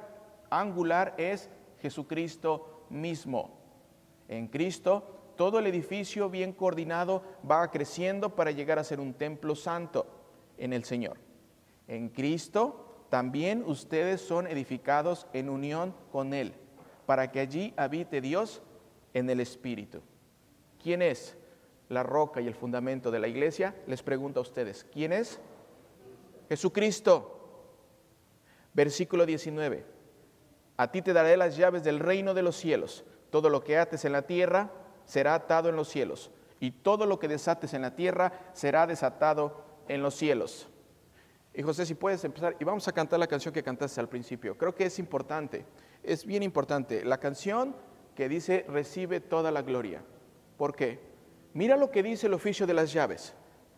angular 0.51 1.15
es 1.19 1.49
Jesucristo 1.81 2.85
mismo. 2.89 3.59
En 4.29 4.49
Cristo, 4.49 5.33
todo 5.37 5.59
el 5.59 5.67
edificio 5.67 6.29
bien 6.29 6.53
coordinado 6.53 7.23
va 7.49 7.71
creciendo 7.71 8.35
para 8.35 8.51
llegar 8.51 8.79
a 8.79 8.85
ser 8.85 9.01
un 9.01 9.15
templo 9.15 9.55
santo 9.55 10.07
en 10.59 10.73
el 10.73 10.85
Señor. 10.85 11.30
En 11.91 12.09
Cristo, 12.09 13.05
también 13.09 13.65
ustedes 13.67 14.21
son 14.21 14.47
edificados 14.47 15.27
en 15.33 15.49
unión 15.49 15.93
con 16.13 16.33
Él, 16.33 16.55
para 17.05 17.33
que 17.33 17.41
allí 17.41 17.75
habite 17.77 18.21
Dios 18.21 18.63
en 19.13 19.29
el 19.29 19.41
Espíritu. 19.41 20.01
¿Quién 20.81 21.03
es 21.03 21.37
la 21.89 22.05
roca 22.05 22.41
y 22.41 22.47
el 22.47 22.55
fundamento 22.55 23.11
de 23.11 23.19
la 23.19 23.27
iglesia? 23.27 23.75
Les 23.89 24.05
pregunto 24.05 24.39
a 24.39 24.45
ustedes, 24.45 24.87
¿quién 24.93 25.13
es? 25.13 25.41
Jesucristo. 26.49 27.37
Versículo 28.73 29.27
19. 29.27 29.85
A 30.77 30.93
ti 30.93 31.03
te 31.03 31.13
daré 31.13 31.37
las 31.37 31.57
llaves 31.57 31.83
del 31.83 31.99
reino 31.99 32.35
de 32.35 32.43
los 32.43 32.55
cielos. 32.55 33.05
Todo 33.31 33.51
lo 33.51 33.65
que 33.65 33.79
ates 33.79 34.05
en 34.05 34.13
la 34.13 34.23
tierra 34.23 34.71
será 35.07 35.35
atado 35.35 35.69
en 35.69 35.75
los 35.75 35.89
cielos, 35.89 36.31
y 36.61 36.71
todo 36.71 37.05
lo 37.05 37.19
que 37.19 37.27
desates 37.27 37.75
en 37.75 37.83
la 37.83 37.97
tierra 37.97 38.33
será 38.53 38.87
desatado 38.87 39.65
en 39.89 40.05
los 40.05 40.15
cielos. 40.15 40.69
Y 41.61 41.63
José, 41.63 41.85
si 41.85 41.95
puedes 41.95 42.25
empezar, 42.25 42.57
y 42.59 42.65
vamos 42.65 42.89
a 42.89 42.93
cantar 42.93 43.21
la 43.21 43.27
canción 43.27 43.53
que 43.53 43.63
cantaste 43.63 44.01
al 44.01 44.09
principio. 44.09 44.57
Creo 44.57 44.75
que 44.75 44.87
es 44.87 44.99
importante, 44.99 45.67
es 46.03 46.25
bien 46.25 46.43
importante. 46.43 47.05
La 47.05 47.19
canción 47.19 47.77
que 48.15 48.31
dice, 48.31 48.65
recibe 48.67 49.21
toda 49.21 49.51
la 49.51 49.61
gloria. 49.61 50.03
¿Por 50.57 50.75
qué? 50.75 51.01
Mira 51.53 51.77
lo 51.77 51.91
que 51.91 52.03
dice 52.03 52.29
el 52.29 52.33
oficio 52.33 52.67
de 52.67 52.73
las 52.73 52.95
llaves. 52.95 53.35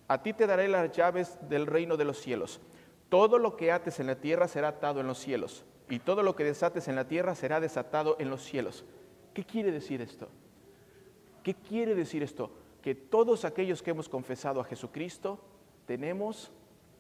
A 0.07 0.23
ti 0.23 0.33
te 0.33 0.47
daré 0.47 0.69
las 0.69 0.93
llaves 0.93 1.37
del 1.49 1.67
reino 1.67 1.97
de 1.97 2.05
los 2.05 2.19
cielos. 2.19 2.61
Todo 3.09 3.37
lo 3.39 3.57
que 3.57 3.73
ates 3.73 3.99
en 3.99 4.07
la 4.07 4.21
tierra 4.21 4.47
será 4.47 4.69
atado 4.69 5.01
en 5.01 5.09
los 5.09 5.19
cielos, 5.19 5.65
y 5.91 5.99
todo 5.99 6.23
lo 6.23 6.37
que 6.37 6.45
desates 6.45 6.87
en 6.87 6.95
la 6.95 7.09
tierra 7.09 7.35
será 7.35 7.59
desatado 7.59 8.15
en 8.21 8.31
los 8.31 8.45
cielos. 8.45 8.85
¿Qué 9.35 9.43
quiere 9.43 9.73
decir 9.73 10.01
esto? 10.01 10.29
¿Qué 11.43 11.55
quiere 11.55 11.97
decir 11.97 12.23
esto? 12.23 12.53
Que 12.81 12.95
todos 12.95 13.45
aquellos 13.45 13.83
que 13.83 13.91
hemos 13.91 14.09
confesado 14.09 14.61
a 14.61 14.65
Jesucristo 14.65 15.41
tenemos 15.85 16.53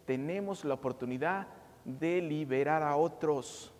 tenemos 0.04 0.64
la 0.64 0.74
oportunidad 0.74 1.48
de 1.84 2.20
liberar 2.20 2.82
a 2.82 2.96
otros. 2.96 3.72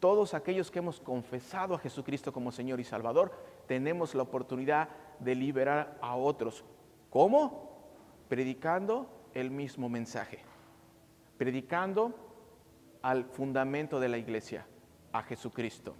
Todos 0.00 0.34
aquellos 0.34 0.70
que 0.70 0.80
hemos 0.80 1.00
confesado 1.00 1.74
a 1.74 1.78
Jesucristo 1.78 2.32
como 2.32 2.52
Señor 2.52 2.80
y 2.80 2.84
Salvador, 2.84 3.32
tenemos 3.66 4.14
la 4.14 4.22
oportunidad 4.22 4.88
de 5.18 5.34
liberar 5.34 5.98
a 6.00 6.16
otros. 6.16 6.64
¿Cómo? 7.10 7.70
Predicando 8.28 9.08
el 9.32 9.50
mismo 9.50 9.88
mensaje. 9.88 10.40
Predicando 11.38 12.12
al 13.02 13.24
fundamento 13.24 14.00
de 14.00 14.08
la 14.08 14.18
iglesia, 14.18 14.66
a 15.12 15.22
Jesucristo. 15.22 15.94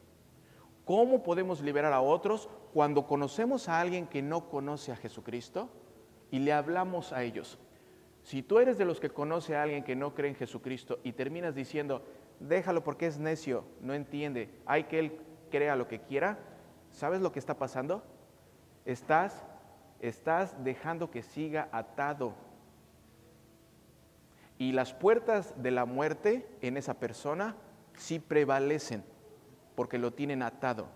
¿Cómo 0.85 1.23
podemos 1.23 1.63
liberar 1.63 1.93
a 1.93 2.01
otros 2.01 2.49
cuando 2.75 3.07
conocemos 3.07 3.69
a 3.69 3.81
alguien 3.81 4.07
que 4.07 4.21
no 4.21 4.49
conoce 4.49 4.93
a 4.93 4.97
Jesucristo 4.97 5.71
y 6.31 6.41
le 6.41 6.53
hablamos 6.53 7.13
a 7.13 7.23
ellos? 7.23 7.59
Si 8.25 8.43
tú 8.43 8.59
eres 8.59 8.79
de 8.79 8.87
los 8.87 9.01
que 9.01 9.11
conoce 9.11 9.55
a 9.55 9.63
alguien 9.63 9.85
que 9.85 9.95
no 9.95 10.15
cree 10.15 10.31
en 10.31 10.37
Jesucristo 10.37 10.99
y 11.05 11.13
terminas 11.13 11.55
diciendo, 11.55 12.03
déjalo 12.41 12.83
porque 12.83 13.07
es 13.07 13.19
necio, 13.19 13.67
no 13.83 13.93
entiende, 13.93 14.49
hay 14.65 14.85
que 14.85 14.99
él 14.99 15.21
crea 15.51 15.77
lo 15.77 15.87
que 15.89 16.01
quiera, 16.01 16.39
¿sabes 16.91 17.21
lo 17.21 17.33
que 17.33 17.39
está 17.39 17.59
pasando? 17.59 18.03
Estás, 18.87 19.45
estás 20.01 20.65
dejando 20.65 21.11
que 21.11 21.23
siga 21.23 21.69
atado. 21.71 22.35
Y 24.57 24.73
las 24.73 24.95
puertas 24.95 25.53
de 25.63 25.71
la 25.71 25.85
muerte 25.85 26.49
en 26.63 26.79
esa 26.79 26.95
persona 26.95 27.57
sí 27.93 28.21
prevalecen 28.21 29.05
porque 29.75 29.99
lo 29.99 30.15
tienen 30.15 30.43
atado. 30.43 30.89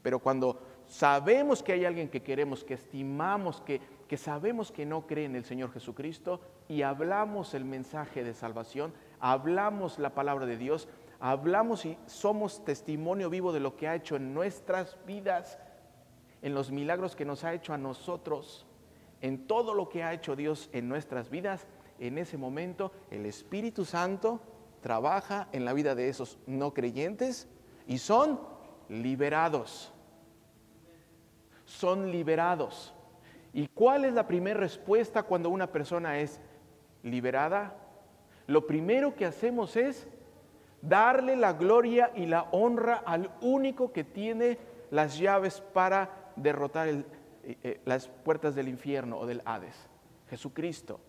Pero 0.00 0.18
cuando 0.18 0.62
sabemos 0.86 1.62
que 1.62 1.72
hay 1.72 1.84
alguien 1.84 2.08
que 2.08 2.22
queremos, 2.22 2.64
que 2.64 2.72
estimamos, 2.72 3.60
que, 3.60 3.82
que 4.08 4.16
sabemos 4.16 4.72
que 4.72 4.86
no 4.86 5.06
cree 5.06 5.26
en 5.26 5.36
el 5.36 5.44
Señor 5.44 5.70
Jesucristo 5.70 6.40
y 6.66 6.82
hablamos 6.82 7.52
el 7.52 7.64
mensaje 7.64 8.24
de 8.24 8.32
salvación, 8.32 8.94
hablamos 9.20 9.98
la 9.98 10.14
palabra 10.14 10.46
de 10.46 10.56
Dios, 10.56 10.88
hablamos 11.20 11.84
y 11.84 11.98
somos 12.06 12.64
testimonio 12.64 13.28
vivo 13.28 13.52
de 13.52 13.60
lo 13.60 13.76
que 13.76 13.86
ha 13.86 13.94
hecho 13.94 14.16
en 14.16 14.32
nuestras 14.32 14.96
vidas, 15.06 15.58
en 16.40 16.54
los 16.54 16.70
milagros 16.70 17.14
que 17.14 17.26
nos 17.26 17.44
ha 17.44 17.52
hecho 17.52 17.74
a 17.74 17.78
nosotros, 17.78 18.66
en 19.20 19.46
todo 19.46 19.74
lo 19.74 19.90
que 19.90 20.02
ha 20.02 20.14
hecho 20.14 20.34
Dios 20.34 20.70
en 20.72 20.88
nuestras 20.88 21.28
vidas, 21.28 21.66
en 21.98 22.16
ese 22.16 22.38
momento 22.38 22.92
el 23.10 23.26
Espíritu 23.26 23.84
Santo 23.84 24.40
trabaja 24.80 25.48
en 25.52 25.66
la 25.66 25.74
vida 25.74 25.94
de 25.94 26.08
esos 26.08 26.38
no 26.46 26.72
creyentes 26.72 27.46
y 27.86 27.98
son 27.98 28.40
liberados. 28.88 29.92
Son 31.66 32.10
liberados. 32.10 32.94
¿Y 33.52 33.68
cuál 33.68 34.04
es 34.04 34.14
la 34.14 34.26
primera 34.26 34.60
respuesta 34.60 35.22
cuando 35.22 35.50
una 35.50 35.68
persona 35.68 36.18
es 36.18 36.40
liberada? 37.02 37.74
Lo 38.46 38.66
primero 38.66 39.14
que 39.14 39.26
hacemos 39.26 39.76
es 39.76 40.06
darle 40.82 41.36
la 41.36 41.52
gloria 41.52 42.10
y 42.14 42.26
la 42.26 42.48
honra 42.52 43.02
al 43.04 43.30
único 43.40 43.92
que 43.92 44.04
tiene 44.04 44.58
las 44.90 45.18
llaves 45.18 45.60
para 45.72 46.32
derrotar 46.36 46.88
eh, 46.88 47.04
eh, 47.44 47.80
las 47.84 48.08
puertas 48.08 48.54
del 48.54 48.68
infierno 48.68 49.18
o 49.18 49.26
del 49.26 49.42
Hades. 49.44 49.88
Jesucristo. 50.28 51.00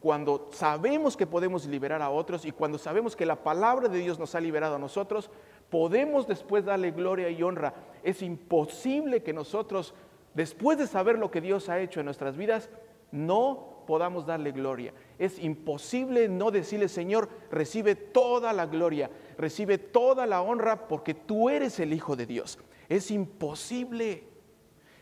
Cuando 0.00 0.48
sabemos 0.52 1.16
que 1.16 1.28
podemos 1.28 1.66
liberar 1.66 2.02
a 2.02 2.10
otros 2.10 2.44
y 2.44 2.50
cuando 2.50 2.78
sabemos 2.78 3.14
que 3.14 3.26
la 3.26 3.36
palabra 3.36 3.88
de 3.88 3.98
Dios 3.98 4.18
nos 4.18 4.34
ha 4.34 4.40
liberado 4.40 4.74
a 4.74 4.80
nosotros, 4.80 5.30
podemos 5.70 6.26
después 6.26 6.64
darle 6.64 6.90
gloria 6.90 7.30
y 7.30 7.42
honra. 7.42 7.72
Es 8.02 8.20
imposible 8.22 9.22
que 9.22 9.32
nosotros, 9.32 9.94
después 10.34 10.78
de 10.78 10.86
saber 10.86 11.18
lo 11.18 11.30
que 11.30 11.40
Dios 11.40 11.68
ha 11.68 11.80
hecho 11.80 12.00
en 12.00 12.06
nuestras 12.06 12.36
vidas, 12.36 12.70
no 13.10 13.84
podamos 13.86 14.26
darle 14.26 14.52
gloria. 14.52 14.92
Es 15.18 15.38
imposible 15.38 16.28
no 16.28 16.50
decirle, 16.50 16.88
Señor, 16.88 17.28
recibe 17.50 17.94
toda 17.94 18.52
la 18.52 18.66
gloria, 18.66 19.10
recibe 19.36 19.78
toda 19.78 20.26
la 20.26 20.42
honra 20.42 20.88
porque 20.88 21.14
tú 21.14 21.50
eres 21.50 21.78
el 21.80 21.92
Hijo 21.92 22.16
de 22.16 22.26
Dios. 22.26 22.58
Es 22.88 23.10
imposible, 23.10 24.24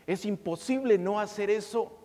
es 0.06 0.24
imposible 0.24 0.98
no 0.98 1.20
hacer 1.20 1.50
eso. 1.50 1.99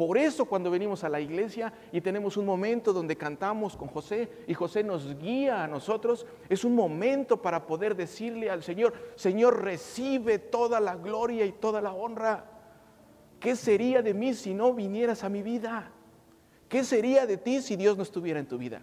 Por 0.00 0.16
eso 0.16 0.46
cuando 0.46 0.70
venimos 0.70 1.04
a 1.04 1.10
la 1.10 1.20
iglesia 1.20 1.74
y 1.92 2.00
tenemos 2.00 2.38
un 2.38 2.46
momento 2.46 2.94
donde 2.94 3.16
cantamos 3.16 3.76
con 3.76 3.88
José 3.88 4.30
y 4.46 4.54
José 4.54 4.82
nos 4.82 5.18
guía 5.18 5.62
a 5.62 5.68
nosotros, 5.68 6.26
es 6.48 6.64
un 6.64 6.74
momento 6.74 7.42
para 7.42 7.66
poder 7.66 7.94
decirle 7.94 8.48
al 8.48 8.62
Señor, 8.62 8.94
Señor, 9.14 9.62
recibe 9.62 10.38
toda 10.38 10.80
la 10.80 10.96
gloria 10.96 11.44
y 11.44 11.52
toda 11.52 11.82
la 11.82 11.92
honra. 11.92 12.46
¿Qué 13.40 13.54
sería 13.54 14.00
de 14.00 14.14
mí 14.14 14.32
si 14.32 14.54
no 14.54 14.72
vinieras 14.72 15.22
a 15.22 15.28
mi 15.28 15.42
vida? 15.42 15.90
¿Qué 16.70 16.82
sería 16.82 17.26
de 17.26 17.36
ti 17.36 17.60
si 17.60 17.76
Dios 17.76 17.98
no 17.98 18.02
estuviera 18.02 18.40
en 18.40 18.48
tu 18.48 18.56
vida? 18.56 18.80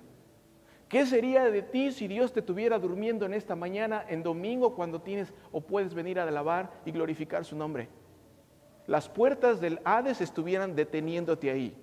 ¿Qué 0.87 1.07
sería 1.07 1.45
de 1.45 1.63
ti 1.63 1.93
si 1.93 2.07
Dios 2.07 2.31
te 2.31 2.43
tuviera 2.43 2.77
durmiendo 2.77 3.25
en 3.25 3.33
esta 3.33 3.55
mañana, 3.55 4.05
en 4.07 4.21
domingo, 4.21 4.75
cuando 4.75 5.01
tienes 5.01 5.33
o 5.51 5.61
puedes 5.61 5.95
venir 5.95 6.19
a 6.19 6.27
alabar 6.27 6.79
y 6.85 6.91
glorificar 6.91 7.43
su 7.43 7.55
nombre? 7.55 7.89
Las 8.87 9.09
puertas 9.09 9.59
del 9.59 9.79
Hades 9.83 10.21
estuvieran 10.21 10.75
deteniéndote 10.75 11.51
ahí. 11.51 11.75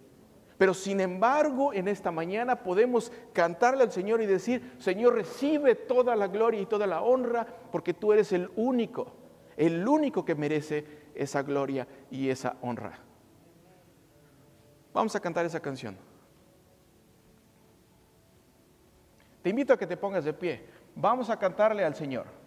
Pero 0.57 0.73
sin 0.73 1.01
embargo, 1.01 1.73
en 1.73 1.89
esta 1.89 2.11
mañana 2.11 2.63
podemos 2.63 3.13
cantarle 3.33 3.83
al 3.83 3.93
Señor 3.93 4.23
y 4.23 4.27
decir, 4.27 4.75
Señor, 4.79 5.15
recibe 5.15 5.75
toda 5.75 6.17
la 6.17 6.29
gloria 6.29 6.61
y 6.61 6.67
toda 6.67 6.87
la 6.87 7.03
honra, 7.03 7.47
porque 7.71 7.93
tú 7.93 8.13
eres 8.13 8.33
el 8.33 8.51
único, 8.57 9.13
el 9.57 9.87
único 9.87 10.25
que 10.25 10.35
merece 10.35 10.87
esa 11.15 11.43
gloria 11.43 11.87
y 12.11 12.29
esa 12.31 12.57
honra. 12.63 12.99
Vamos 14.93 15.15
a 15.17 15.21
cantar 15.21 15.45
esa 15.45 15.61
canción. 15.61 15.97
Te 19.43 19.51
invito 19.51 19.75
a 19.75 19.77
que 19.77 19.87
te 19.87 19.97
pongas 19.97 20.25
de 20.25 20.33
pie. 20.33 20.65
Vamos 20.95 21.29
a 21.29 21.39
cantarle 21.39 21.85
al 21.85 21.95
Señor. 21.95 22.44